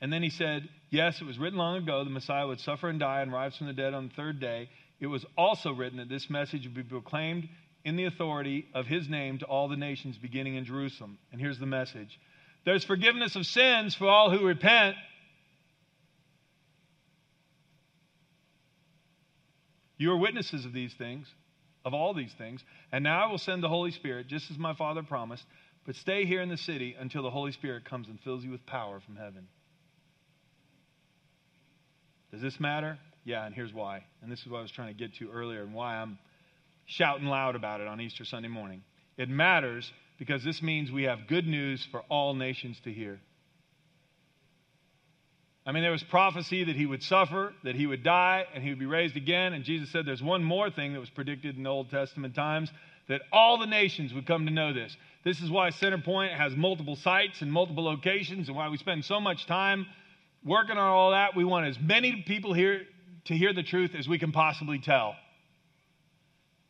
And 0.00 0.12
then 0.12 0.22
he 0.22 0.30
said, 0.30 0.68
Yes, 0.90 1.20
it 1.20 1.24
was 1.24 1.38
written 1.38 1.58
long 1.58 1.82
ago 1.82 2.04
the 2.04 2.10
Messiah 2.10 2.46
would 2.46 2.60
suffer 2.60 2.88
and 2.88 3.00
die 3.00 3.22
and 3.22 3.32
rise 3.32 3.56
from 3.56 3.66
the 3.66 3.72
dead 3.72 3.94
on 3.94 4.08
the 4.08 4.14
third 4.14 4.40
day. 4.40 4.68
It 5.00 5.06
was 5.06 5.24
also 5.36 5.72
written 5.72 5.98
that 5.98 6.08
this 6.08 6.28
message 6.30 6.64
would 6.64 6.74
be 6.74 6.82
proclaimed 6.82 7.48
in 7.84 7.96
the 7.96 8.04
authority 8.04 8.66
of 8.74 8.86
his 8.86 9.08
name 9.08 9.38
to 9.38 9.44
all 9.46 9.68
the 9.68 9.76
nations 9.76 10.16
beginning 10.18 10.56
in 10.56 10.64
Jerusalem. 10.64 11.18
And 11.32 11.40
here's 11.40 11.58
the 11.58 11.66
message 11.66 12.18
There's 12.66 12.84
forgiveness 12.84 13.36
of 13.36 13.46
sins 13.46 13.94
for 13.94 14.08
all 14.08 14.28
who 14.28 14.44
repent. 14.44 14.96
You 19.96 20.10
are 20.10 20.16
witnesses 20.16 20.64
of 20.66 20.72
these 20.72 20.92
things, 20.92 21.28
of 21.84 21.94
all 21.94 22.12
these 22.12 22.32
things. 22.36 22.62
And 22.90 23.04
now 23.04 23.24
I 23.24 23.30
will 23.30 23.38
send 23.38 23.62
the 23.62 23.68
Holy 23.68 23.92
Spirit, 23.92 24.26
just 24.26 24.50
as 24.50 24.58
my 24.58 24.74
Father 24.74 25.04
promised. 25.04 25.44
But 25.86 25.94
stay 25.94 26.26
here 26.26 26.42
in 26.42 26.48
the 26.48 26.56
city 26.56 26.96
until 26.98 27.22
the 27.22 27.30
Holy 27.30 27.52
Spirit 27.52 27.84
comes 27.84 28.08
and 28.08 28.20
fills 28.20 28.42
you 28.42 28.50
with 28.50 28.66
power 28.66 28.98
from 28.98 29.14
heaven. 29.14 29.46
Does 32.32 32.42
this 32.42 32.58
matter? 32.58 32.98
Yeah, 33.24 33.46
and 33.46 33.54
here's 33.54 33.72
why. 33.72 34.04
And 34.22 34.30
this 34.30 34.40
is 34.40 34.48
what 34.48 34.58
I 34.58 34.62
was 34.62 34.72
trying 34.72 34.88
to 34.88 34.98
get 34.98 35.14
to 35.18 35.30
earlier 35.30 35.62
and 35.62 35.72
why 35.72 35.98
I'm 35.98 36.18
shouting 36.86 37.26
loud 37.26 37.54
about 37.54 37.80
it 37.80 37.86
on 37.86 38.00
Easter 38.00 38.24
Sunday 38.24 38.48
morning. 38.48 38.82
It 39.16 39.28
matters 39.28 39.92
because 40.18 40.42
this 40.44 40.62
means 40.62 40.90
we 40.90 41.04
have 41.04 41.26
good 41.26 41.46
news 41.46 41.86
for 41.90 42.00
all 42.08 42.34
nations 42.34 42.80
to 42.84 42.92
hear. 42.92 43.20
I 45.66 45.72
mean, 45.72 45.82
there 45.82 45.90
was 45.90 46.04
prophecy 46.04 46.62
that 46.62 46.76
he 46.76 46.86
would 46.86 47.02
suffer, 47.02 47.52
that 47.64 47.74
he 47.74 47.86
would 47.86 48.04
die, 48.04 48.44
and 48.54 48.62
he 48.62 48.70
would 48.70 48.78
be 48.78 48.86
raised 48.86 49.16
again. 49.16 49.52
And 49.52 49.64
Jesus 49.64 49.90
said 49.90 50.06
there's 50.06 50.22
one 50.22 50.44
more 50.44 50.70
thing 50.70 50.92
that 50.92 51.00
was 51.00 51.10
predicted 51.10 51.56
in 51.56 51.64
the 51.64 51.70
Old 51.70 51.90
Testament 51.90 52.36
times 52.36 52.70
that 53.08 53.22
all 53.32 53.58
the 53.58 53.66
nations 53.66 54.14
would 54.14 54.26
come 54.26 54.46
to 54.46 54.52
know 54.52 54.72
this. 54.72 54.96
This 55.24 55.40
is 55.40 55.50
why 55.50 55.70
Centerpoint 55.70 56.36
has 56.36 56.54
multiple 56.54 56.94
sites 56.94 57.42
and 57.42 57.52
multiple 57.52 57.84
locations, 57.84 58.46
and 58.46 58.56
why 58.56 58.68
we 58.68 58.76
spend 58.76 59.04
so 59.04 59.20
much 59.20 59.46
time 59.46 59.86
working 60.44 60.76
on 60.76 60.88
all 60.88 61.10
that. 61.10 61.34
We 61.34 61.44
want 61.44 61.66
as 61.66 61.78
many 61.80 62.22
people 62.26 62.52
here 62.52 62.82
to 63.24 63.34
hear 63.34 63.52
the 63.52 63.64
truth 63.64 63.96
as 63.96 64.06
we 64.06 64.20
can 64.20 64.30
possibly 64.30 64.78
tell. 64.78 65.16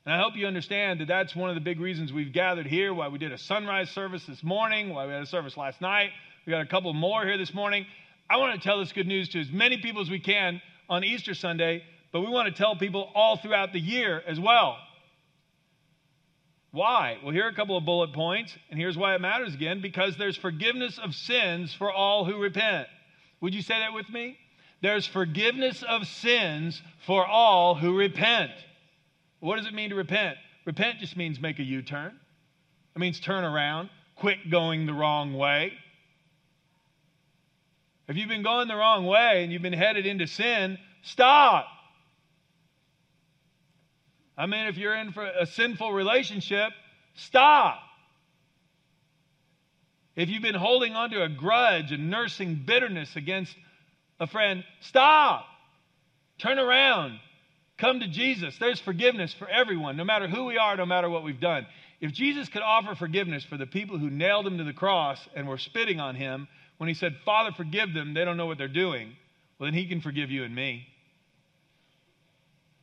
And 0.07 0.15
I 0.15 0.19
hope 0.19 0.37
you 0.37 0.47
understand 0.47 1.01
that 1.01 1.09
that's 1.09 1.35
one 1.35 1.51
of 1.51 1.57
the 1.57 1.61
big 1.61 1.81
reasons 1.81 2.13
we've 2.13 2.33
gathered 2.33 2.69
here, 2.69 2.95
why 2.95 3.09
we 3.09 3.19
did 3.19 3.33
a 3.33 3.39
sunrise 3.39 3.91
service 3.91 4.25
this 4.25 4.45
morning, 4.45 4.91
why 4.91 5.05
we 5.05 5.13
had 5.13 5.23
a 5.23 5.27
service 5.27 5.57
last 5.57 5.81
night. 5.81 6.11
We 6.47 6.53
got 6.53 6.63
a 6.63 6.67
couple 6.67 6.95
more 6.95 7.25
here 7.27 7.37
this 7.37 7.53
morning. 7.53 7.87
I 8.31 8.37
want 8.37 8.55
to 8.55 8.65
tell 8.65 8.79
this 8.79 8.93
good 8.93 9.09
news 9.09 9.29
to 9.31 9.41
as 9.41 9.51
many 9.51 9.79
people 9.79 10.01
as 10.01 10.09
we 10.09 10.21
can 10.21 10.63
on 10.89 11.03
Easter 11.03 11.35
Sunday, 11.35 11.83
but 12.13 12.21
we 12.21 12.29
want 12.29 12.47
to 12.47 12.55
tell 12.55 12.77
people 12.77 13.11
all 13.17 13.37
throughout 13.37 13.73
the 13.73 13.81
year 13.81 14.23
as 14.29 14.39
well. 14.39 14.77
Why? 16.71 17.19
Well, 17.21 17.33
here 17.33 17.47
are 17.47 17.51
a 17.51 17.55
couple 17.55 17.77
of 17.77 17.85
bullet 17.85 18.13
points, 18.13 18.57
and 18.71 18.79
here's 18.79 18.97
why 18.97 19.17
it 19.17 19.21
matters 19.21 19.55
again 19.55 19.81
because 19.81 20.17
there's 20.17 20.37
forgiveness 20.37 21.01
of 21.03 21.17
sins 21.17 21.75
for 21.75 21.93
all 21.93 22.25
who 22.25 22.41
repent. 22.41 22.87
Would 23.41 23.57
you 23.57 23.63
say 23.63 23.81
that 23.81 23.93
with 23.93 24.09
me? 24.09 24.39
There's 24.83 25.05
forgiveness 25.05 25.83
of 25.83 26.07
sins 26.07 26.81
for 27.07 27.27
all 27.27 27.75
who 27.75 27.97
repent. 27.99 28.53
What 29.41 29.57
does 29.57 29.67
it 29.67 29.75
mean 29.75 29.91
to 29.91 29.97
repent? 29.97 30.37
Repent 30.65 30.99
just 30.99 31.17
means 31.17 31.41
make 31.41 31.59
a 31.59 31.63
U 31.63 31.83
turn, 31.83 32.19
it 32.95 32.99
means 32.99 33.21
turn 33.21 33.45
around, 33.45 33.91
quit 34.17 34.51
going 34.51 34.87
the 34.87 34.95
wrong 34.95 35.35
way. 35.35 35.73
If 38.09 38.17
you've 38.17 38.29
been 38.29 38.43
going 38.43 38.69
the 38.69 38.77
wrong 38.77 39.05
way 39.05 39.43
and 39.43 39.53
you've 39.53 39.63
been 39.63 39.73
headed 39.73 40.07
into 40.07 40.27
sin, 40.27 40.79
stop. 41.03 41.67
I 44.39 44.47
mean, 44.47 44.67
if 44.67 44.77
you're 44.77 44.95
in 44.95 45.13
for 45.13 45.25
a 45.27 45.47
sinful 45.47 45.93
relationship, 45.93 46.73
stop. 47.15 47.81
If 50.15 50.29
you've 50.29 50.43
been 50.43 50.55
holding 50.55 50.95
on 50.95 51.11
to 51.11 51.23
a 51.23 51.29
grudge 51.29 51.93
and 51.93 52.11
nursing 52.11 52.63
bitterness 52.67 53.17
against 53.17 53.55
a 54.21 54.27
friend, 54.27 54.65
stop. 54.81 55.47
Turn 56.39 56.59
around. 56.59 57.19
Come 57.79 58.01
to 58.01 58.09
Jesus. 58.09 58.57
There's 58.59 58.81
forgiveness 58.81 59.35
for 59.35 59.49
everyone, 59.49 59.97
no 59.97 60.05
matter 60.05 60.29
who 60.29 60.45
we 60.45 60.57
are, 60.57 60.77
no 60.77 60.87
matter 60.87 61.11
what 61.11 61.25
we've 61.25 61.41
done. 61.41 61.67
If 62.01 62.13
Jesus 62.13 62.49
could 62.49 62.63
offer 62.63 62.95
forgiveness 62.95 63.45
for 63.45 63.57
the 63.57 63.67
people 63.67 63.99
who 63.99 64.11
nailed 64.11 64.47
him 64.47 64.59
to 64.59 64.65
the 64.65 64.73
cross 64.73 65.19
and 65.35 65.47
were 65.47 65.59
spitting 65.59 66.01
on 66.01 66.15
him 66.15 66.49
when 66.79 66.89
he 66.89 66.95
said, 66.95 67.17
Father, 67.25 67.53
forgive 67.57 67.93
them, 67.95 68.15
they 68.15 68.25
don't 68.25 68.37
know 68.37 68.47
what 68.47 68.59
they're 68.59 68.69
doing, 68.69 69.15
well, 69.59 69.67
then 69.67 69.75
he 69.75 69.87
can 69.87 70.01
forgive 70.01 70.31
you 70.31 70.45
and 70.45 70.55
me. 70.55 70.87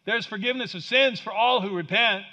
There's 0.06 0.26
forgiveness 0.26 0.74
of 0.74 0.84
sins 0.84 1.20
for 1.20 1.32
all 1.32 1.62
who 1.62 1.76
repent. 1.76 2.24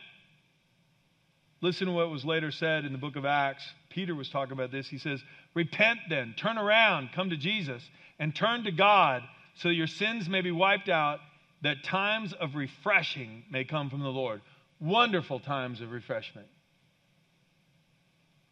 Listen 1.61 1.87
to 1.87 1.93
what 1.93 2.11
was 2.11 2.25
later 2.25 2.51
said 2.51 2.85
in 2.85 2.93
the 2.93 2.99
book 2.99 3.17
of 3.17 3.25
Acts. 3.25 3.63
Peter 3.91 4.15
was 4.15 4.31
talking 4.31 4.53
about 4.53 4.73
this. 4.73 4.89
He 4.89 4.99
says, 4.99 5.23
Repent 5.55 6.01
then, 6.09 6.35
turn 6.37 6.59
around, 6.59 7.11
come 7.15 7.31
to 7.31 7.37
Jesus, 7.37 7.83
and 8.19 8.35
turn 8.35 8.65
to 8.65 8.73
God 8.73 9.23
so 9.57 9.69
your 9.69 9.87
sins 9.87 10.29
may 10.29 10.41
be 10.41 10.51
wiped 10.51 10.89
out, 10.89 11.21
that 11.63 11.85
times 11.85 12.33
of 12.33 12.55
refreshing 12.55 13.45
may 13.51 13.65
come 13.65 13.91
from 13.91 14.01
the 14.01 14.09
Lord. 14.09 14.41
Wonderful 14.81 15.41
times 15.41 15.81
of 15.81 15.91
refreshment. 15.91 16.47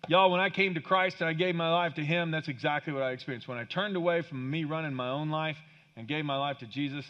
Y'all, 0.09 0.31
when 0.31 0.41
I 0.41 0.51
came 0.51 0.75
to 0.75 0.81
Christ 0.81 1.17
and 1.21 1.29
I 1.29 1.33
gave 1.33 1.55
my 1.55 1.71
life 1.71 1.95
to 1.95 2.05
Him, 2.05 2.31
that's 2.31 2.49
exactly 2.49 2.93
what 2.93 3.03
I 3.03 3.11
experienced. 3.11 3.49
When 3.49 3.59
I 3.59 3.65
turned 3.65 3.97
away 3.97 4.23
from 4.23 4.51
me 4.51 4.65
running 4.65 4.95
my 4.95 5.09
own 5.09 5.31
life 5.31 5.57
and 5.97 6.07
gave 6.07 6.25
my 6.25 6.37
life 6.37 6.59
to 6.59 6.67
Jesus, 6.67 7.05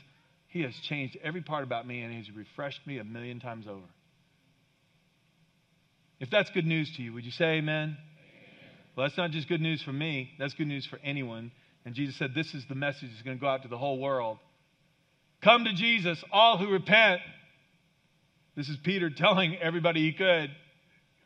He 0.49 0.63
has 0.63 0.75
changed 0.89 1.17
every 1.23 1.43
part 1.43 1.65
about 1.65 1.87
me 1.87 2.01
and 2.03 2.15
He's 2.15 2.31
refreshed 2.35 2.87
me 2.87 2.99
a 2.99 3.05
million 3.05 3.41
times 3.41 3.67
over. 3.67 3.87
If 6.21 6.31
that's 6.31 6.51
good 6.51 6.67
news 6.67 6.93
to 6.97 7.03
you, 7.03 7.13
would 7.13 7.25
you 7.25 7.31
say 7.31 7.59
amen? 7.59 7.97
Well, 8.97 9.07
that's 9.07 9.17
not 9.17 9.31
just 9.31 9.49
good 9.49 9.61
news 9.61 9.83
for 9.83 9.93
me, 9.93 10.31
that's 10.39 10.55
good 10.55 10.67
news 10.67 10.85
for 10.87 10.99
anyone. 11.05 11.53
And 11.85 11.95
Jesus 11.95 12.17
said, 12.17 12.35
This 12.35 12.53
is 12.55 12.65
the 12.69 12.75
message 12.75 13.11
that's 13.11 13.23
going 13.23 13.37
to 13.37 13.41
go 13.41 13.49
out 13.49 13.63
to 13.63 13.69
the 13.69 13.79
whole 13.79 13.99
world. 13.99 14.39
Come 15.42 15.64
to 15.64 15.72
Jesus, 15.72 16.22
all 16.33 16.59
who 16.59 16.70
repent. 16.70 17.20
This 18.57 18.68
is 18.68 18.77
Peter 18.83 19.09
telling 19.11 19.57
everybody 19.57 20.01
he 20.01 20.12
could. 20.12 20.51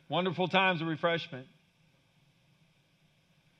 Wonderful 0.07 0.47
times 0.47 0.81
of 0.81 0.87
refreshment. 0.87 1.47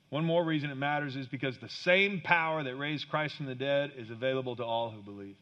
One 0.09 0.25
more 0.25 0.43
reason 0.43 0.69
it 0.69 0.75
matters 0.75 1.15
is 1.15 1.25
because 1.25 1.57
the 1.57 1.69
same 1.69 2.21
power 2.23 2.63
that 2.63 2.75
raised 2.75 3.09
Christ 3.09 3.35
from 3.35 3.47
the 3.47 3.55
dead 3.55 3.93
is 3.97 4.11
available 4.11 4.55
to 4.57 4.63
all 4.63 4.91
who 4.91 5.01
believe. 5.01 5.35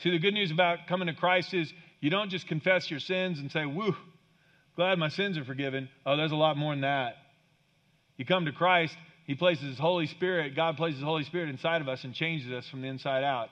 See, 0.00 0.10
the 0.10 0.18
good 0.18 0.34
news 0.34 0.50
about 0.50 0.88
coming 0.88 1.06
to 1.06 1.14
Christ 1.14 1.54
is 1.54 1.72
you 2.00 2.10
don't 2.10 2.30
just 2.30 2.48
confess 2.48 2.90
your 2.90 2.98
sins 2.98 3.38
and 3.38 3.52
say, 3.52 3.66
Woo, 3.66 3.94
glad 4.74 4.98
my 4.98 5.08
sins 5.08 5.38
are 5.38 5.44
forgiven. 5.44 5.88
Oh, 6.04 6.16
there's 6.16 6.32
a 6.32 6.36
lot 6.36 6.56
more 6.56 6.72
than 6.72 6.80
that. 6.80 7.14
You 8.16 8.24
come 8.24 8.46
to 8.46 8.52
Christ, 8.52 8.96
He 9.26 9.36
places 9.36 9.64
His 9.66 9.78
Holy 9.78 10.06
Spirit, 10.06 10.56
God 10.56 10.76
places 10.76 10.98
His 10.98 11.04
Holy 11.04 11.22
Spirit 11.22 11.48
inside 11.48 11.80
of 11.80 11.88
us 11.88 12.02
and 12.02 12.12
changes 12.12 12.50
us 12.50 12.68
from 12.68 12.82
the 12.82 12.88
inside 12.88 13.22
out. 13.22 13.48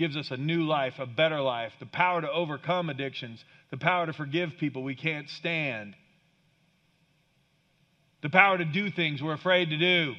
Gives 0.00 0.16
us 0.16 0.30
a 0.30 0.38
new 0.38 0.62
life, 0.62 0.94
a 0.98 1.04
better 1.04 1.42
life, 1.42 1.74
the 1.78 1.84
power 1.84 2.22
to 2.22 2.30
overcome 2.30 2.88
addictions, 2.88 3.44
the 3.70 3.76
power 3.76 4.06
to 4.06 4.14
forgive 4.14 4.56
people 4.58 4.82
we 4.82 4.94
can't 4.94 5.28
stand, 5.28 5.94
the 8.22 8.30
power 8.30 8.56
to 8.56 8.64
do 8.64 8.90
things 8.90 9.22
we're 9.22 9.34
afraid 9.34 9.68
to 9.68 9.76
do. 9.76 10.14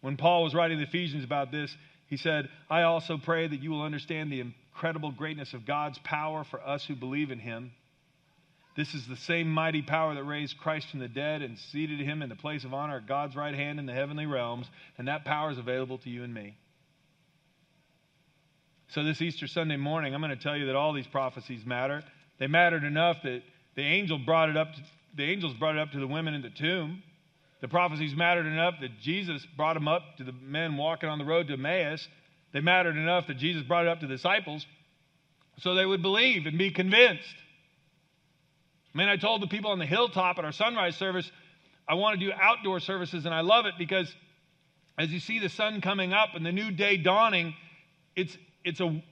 When 0.00 0.16
Paul 0.16 0.44
was 0.44 0.54
writing 0.54 0.78
the 0.78 0.84
Ephesians 0.84 1.24
about 1.24 1.52
this, 1.52 1.76
he 2.06 2.16
said, 2.16 2.48
I 2.70 2.84
also 2.84 3.18
pray 3.18 3.46
that 3.46 3.60
you 3.60 3.70
will 3.70 3.82
understand 3.82 4.32
the 4.32 4.40
incredible 4.40 5.12
greatness 5.12 5.52
of 5.52 5.66
God's 5.66 5.98
power 6.04 6.42
for 6.42 6.66
us 6.66 6.86
who 6.86 6.96
believe 6.96 7.30
in 7.30 7.38
him. 7.38 7.72
This 8.76 8.92
is 8.92 9.06
the 9.06 9.16
same 9.16 9.50
mighty 9.50 9.80
power 9.80 10.14
that 10.14 10.24
raised 10.24 10.58
Christ 10.58 10.90
from 10.90 11.00
the 11.00 11.08
dead 11.08 11.40
and 11.40 11.58
seated 11.58 11.98
him 11.98 12.20
in 12.20 12.28
the 12.28 12.36
place 12.36 12.62
of 12.62 12.74
honor 12.74 12.98
at 12.98 13.08
God's 13.08 13.34
right 13.34 13.54
hand 13.54 13.78
in 13.78 13.86
the 13.86 13.94
heavenly 13.94 14.26
realms, 14.26 14.66
and 14.98 15.08
that 15.08 15.24
power 15.24 15.50
is 15.50 15.56
available 15.56 15.96
to 15.98 16.10
you 16.10 16.22
and 16.22 16.34
me. 16.34 16.56
So, 18.88 19.02
this 19.02 19.20
Easter 19.22 19.46
Sunday 19.46 19.76
morning, 19.76 20.14
I'm 20.14 20.20
going 20.20 20.36
to 20.36 20.42
tell 20.42 20.56
you 20.56 20.66
that 20.66 20.76
all 20.76 20.92
these 20.92 21.06
prophecies 21.06 21.64
matter. 21.64 22.04
They 22.38 22.46
mattered 22.46 22.84
enough 22.84 23.16
that 23.24 23.42
the 23.74 23.82
angel 23.82 24.18
brought 24.18 24.50
it 24.50 24.56
up 24.56 24.74
to, 24.74 24.80
the 25.16 25.24
angels 25.24 25.54
brought 25.54 25.76
it 25.76 25.80
up 25.80 25.92
to 25.92 25.98
the 25.98 26.06
women 26.06 26.34
in 26.34 26.42
the 26.42 26.50
tomb. 26.50 27.02
The 27.62 27.68
prophecies 27.68 28.14
mattered 28.14 28.46
enough 28.46 28.74
that 28.82 29.00
Jesus 29.00 29.44
brought 29.56 29.74
them 29.74 29.88
up 29.88 30.02
to 30.18 30.24
the 30.24 30.32
men 30.32 30.76
walking 30.76 31.08
on 31.08 31.18
the 31.18 31.24
road 31.24 31.48
to 31.48 31.54
Emmaus. 31.54 32.06
They 32.52 32.60
mattered 32.60 32.96
enough 32.96 33.26
that 33.26 33.38
Jesus 33.38 33.62
brought 33.62 33.86
it 33.86 33.88
up 33.88 34.00
to 34.00 34.06
the 34.06 34.14
disciples 34.14 34.66
so 35.60 35.74
they 35.74 35.86
would 35.86 36.02
believe 36.02 36.44
and 36.44 36.58
be 36.58 36.70
convinced. 36.70 37.34
Man, 38.96 39.10
I 39.10 39.18
told 39.18 39.42
the 39.42 39.46
people 39.46 39.72
on 39.72 39.78
the 39.78 39.84
hilltop 39.84 40.38
at 40.38 40.46
our 40.46 40.52
sunrise 40.52 40.96
service, 40.96 41.30
I 41.86 41.94
want 41.96 42.18
to 42.18 42.26
do 42.26 42.32
outdoor 42.32 42.80
services, 42.80 43.26
and 43.26 43.34
I 43.34 43.42
love 43.42 43.66
it 43.66 43.74
because 43.76 44.10
as 44.96 45.10
you 45.10 45.20
see 45.20 45.38
the 45.38 45.50
sun 45.50 45.82
coming 45.82 46.14
up 46.14 46.30
and 46.32 46.46
the 46.46 46.50
new 46.50 46.70
day 46.70 46.96
dawning, 46.96 47.54
it's, 48.16 48.38
it's, 48.64 48.80
a, 48.80 49.02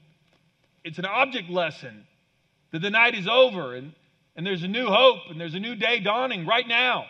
it's 0.85 0.99
an 0.99 1.05
object 1.05 1.51
lesson 1.51 2.07
that 2.73 2.81
the 2.81 2.89
night 2.89 3.15
is 3.15 3.29
over 3.29 3.75
and, 3.75 3.93
and 4.37 4.47
there's 4.47 4.63
a 4.63 4.69
new 4.69 4.87
hope 4.87 5.19
and 5.29 5.39
there's 5.39 5.55
a 5.55 5.61
new 5.61 5.75
day 5.75 6.01
dawning 6.01 6.47
right 6.47 6.67
now. 6.67 7.05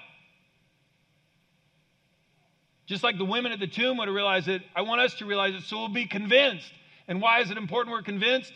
Just 2.86 3.04
like 3.04 3.18
the 3.18 3.24
women 3.24 3.52
at 3.52 3.60
the 3.60 3.68
tomb 3.68 3.98
would 3.98 4.08
have 4.08 4.14
realized 4.16 4.48
it, 4.48 4.62
I 4.74 4.82
want 4.82 5.00
us 5.00 5.14
to 5.14 5.26
realize 5.26 5.54
it 5.54 5.62
so 5.62 5.78
we'll 5.78 5.88
be 5.90 6.06
convinced. 6.06 6.72
And 7.06 7.22
why 7.22 7.38
is 7.38 7.52
it 7.52 7.56
important 7.56 7.92
we're 7.92 8.02
convinced? 8.02 8.52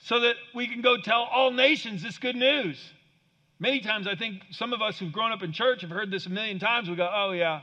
So 0.00 0.20
that 0.20 0.34
we 0.54 0.68
can 0.68 0.82
go 0.82 0.98
tell 0.98 1.22
all 1.22 1.50
nations 1.50 2.02
this 2.02 2.18
good 2.18 2.36
news. 2.36 2.78
Many 3.62 3.78
times, 3.78 4.08
I 4.08 4.16
think 4.16 4.42
some 4.50 4.72
of 4.72 4.82
us 4.82 4.98
who've 4.98 5.12
grown 5.12 5.30
up 5.30 5.44
in 5.44 5.52
church 5.52 5.82
have 5.82 5.90
heard 5.90 6.10
this 6.10 6.26
a 6.26 6.30
million 6.30 6.58
times. 6.58 6.90
We 6.90 6.96
go, 6.96 7.08
oh, 7.08 7.30
yeah. 7.30 7.60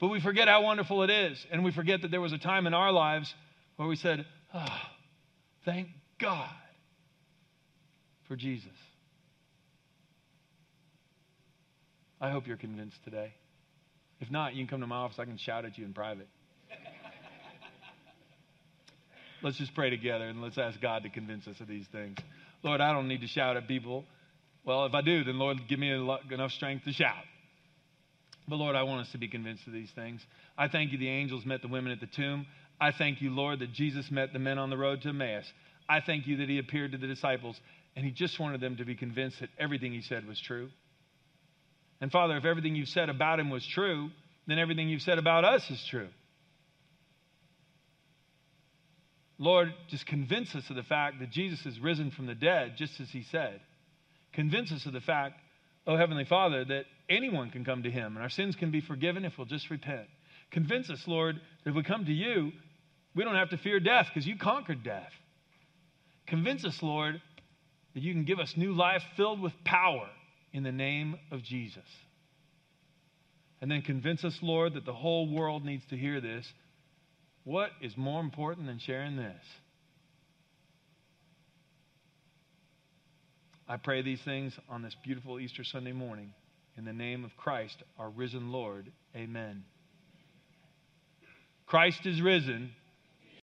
But 0.00 0.08
we 0.08 0.20
forget 0.20 0.48
how 0.48 0.64
wonderful 0.64 1.04
it 1.04 1.10
is. 1.10 1.46
And 1.52 1.62
we 1.64 1.70
forget 1.70 2.02
that 2.02 2.10
there 2.10 2.20
was 2.20 2.32
a 2.32 2.38
time 2.38 2.66
in 2.66 2.74
our 2.74 2.90
lives 2.90 3.32
where 3.76 3.86
we 3.86 3.94
said, 3.94 4.26
oh, 4.52 4.66
thank 5.64 5.86
God 6.18 6.50
for 8.26 8.34
Jesus. 8.34 8.72
I 12.20 12.30
hope 12.30 12.48
you're 12.48 12.56
convinced 12.56 12.96
today. 13.04 13.32
If 14.20 14.32
not, 14.32 14.54
you 14.54 14.66
can 14.66 14.68
come 14.68 14.80
to 14.80 14.88
my 14.88 14.96
office. 14.96 15.20
I 15.20 15.26
can 15.26 15.38
shout 15.38 15.64
at 15.64 15.78
you 15.78 15.84
in 15.84 15.94
private. 15.94 16.26
let's 19.44 19.58
just 19.58 19.76
pray 19.76 19.90
together 19.90 20.24
and 20.24 20.42
let's 20.42 20.58
ask 20.58 20.80
God 20.80 21.04
to 21.04 21.08
convince 21.08 21.46
us 21.46 21.60
of 21.60 21.68
these 21.68 21.86
things. 21.86 22.18
Lord, 22.62 22.80
I 22.80 22.92
don't 22.92 23.08
need 23.08 23.20
to 23.20 23.26
shout 23.26 23.56
at 23.56 23.68
people. 23.68 24.04
Well, 24.64 24.86
if 24.86 24.94
I 24.94 25.02
do, 25.02 25.24
then 25.24 25.38
Lord, 25.38 25.58
give 25.68 25.78
me 25.78 25.90
enough 25.90 26.52
strength 26.52 26.84
to 26.84 26.92
shout. 26.92 27.24
But 28.48 28.56
Lord, 28.56 28.76
I 28.76 28.82
want 28.82 29.02
us 29.02 29.12
to 29.12 29.18
be 29.18 29.28
convinced 29.28 29.66
of 29.66 29.72
these 29.72 29.90
things. 29.94 30.24
I 30.56 30.68
thank 30.68 30.92
you 30.92 30.98
the 30.98 31.08
angels 31.08 31.44
met 31.44 31.62
the 31.62 31.68
women 31.68 31.92
at 31.92 32.00
the 32.00 32.06
tomb. 32.06 32.46
I 32.80 32.92
thank 32.92 33.20
you, 33.20 33.30
Lord, 33.30 33.60
that 33.60 33.72
Jesus 33.72 34.10
met 34.10 34.32
the 34.32 34.38
men 34.38 34.58
on 34.58 34.70
the 34.70 34.76
road 34.76 35.02
to 35.02 35.10
Emmaus. 35.10 35.44
I 35.88 36.00
thank 36.00 36.26
you 36.26 36.38
that 36.38 36.48
he 36.48 36.58
appeared 36.58 36.92
to 36.92 36.98
the 36.98 37.06
disciples 37.06 37.58
and 37.96 38.04
he 38.04 38.10
just 38.10 38.38
wanted 38.38 38.60
them 38.60 38.76
to 38.76 38.84
be 38.84 38.94
convinced 38.94 39.40
that 39.40 39.50
everything 39.58 39.92
he 39.92 40.02
said 40.02 40.26
was 40.26 40.40
true. 40.40 40.68
And 42.00 42.12
Father, 42.12 42.36
if 42.36 42.44
everything 42.44 42.76
you've 42.76 42.88
said 42.88 43.08
about 43.08 43.40
him 43.40 43.50
was 43.50 43.66
true, 43.66 44.10
then 44.46 44.58
everything 44.58 44.88
you've 44.88 45.02
said 45.02 45.18
about 45.18 45.44
us 45.44 45.68
is 45.70 45.84
true. 45.90 46.08
Lord, 49.38 49.72
just 49.88 50.06
convince 50.06 50.54
us 50.54 50.68
of 50.68 50.76
the 50.76 50.82
fact 50.82 51.20
that 51.20 51.30
Jesus 51.30 51.64
is 51.64 51.78
risen 51.78 52.10
from 52.10 52.26
the 52.26 52.34
dead, 52.34 52.74
just 52.76 53.00
as 53.00 53.08
he 53.10 53.22
said. 53.22 53.60
Convince 54.32 54.72
us 54.72 54.84
of 54.86 54.92
the 54.92 55.00
fact, 55.00 55.40
oh 55.86 55.96
Heavenly 55.96 56.24
Father, 56.24 56.64
that 56.64 56.84
anyone 57.08 57.50
can 57.50 57.64
come 57.64 57.84
to 57.84 57.90
him 57.90 58.16
and 58.16 58.22
our 58.22 58.28
sins 58.28 58.56
can 58.56 58.70
be 58.70 58.80
forgiven 58.80 59.24
if 59.24 59.38
we'll 59.38 59.46
just 59.46 59.70
repent. 59.70 60.06
Convince 60.50 60.90
us, 60.90 61.06
Lord, 61.06 61.36
that 61.64 61.70
if 61.70 61.76
we 61.76 61.82
come 61.82 62.04
to 62.04 62.12
you, 62.12 62.52
we 63.14 63.24
don't 63.24 63.36
have 63.36 63.50
to 63.50 63.58
fear 63.58 63.80
death 63.80 64.06
because 64.12 64.26
you 64.26 64.36
conquered 64.36 64.82
death. 64.82 65.12
Convince 66.26 66.64
us, 66.64 66.82
Lord, 66.82 67.20
that 67.94 68.02
you 68.02 68.12
can 68.12 68.24
give 68.24 68.38
us 68.38 68.56
new 68.56 68.72
life 68.74 69.02
filled 69.16 69.40
with 69.40 69.52
power 69.64 70.08
in 70.52 70.62
the 70.62 70.72
name 70.72 71.16
of 71.30 71.42
Jesus. 71.42 71.84
And 73.60 73.70
then 73.70 73.82
convince 73.82 74.24
us, 74.24 74.38
Lord, 74.42 74.74
that 74.74 74.84
the 74.84 74.92
whole 74.92 75.32
world 75.32 75.64
needs 75.64 75.84
to 75.86 75.96
hear 75.96 76.20
this. 76.20 76.46
What 77.48 77.70
is 77.80 77.96
more 77.96 78.20
important 78.20 78.66
than 78.66 78.78
sharing 78.78 79.16
this? 79.16 79.42
I 83.66 83.78
pray 83.78 84.02
these 84.02 84.20
things 84.20 84.52
on 84.68 84.82
this 84.82 84.94
beautiful 85.02 85.40
Easter 85.40 85.64
Sunday 85.64 85.92
morning. 85.92 86.34
In 86.76 86.84
the 86.84 86.92
name 86.92 87.24
of 87.24 87.34
Christ, 87.38 87.82
our 87.98 88.10
risen 88.10 88.52
Lord. 88.52 88.92
Amen. 89.16 89.64
Christ 91.66 92.04
is 92.04 92.20
risen. 92.20 92.72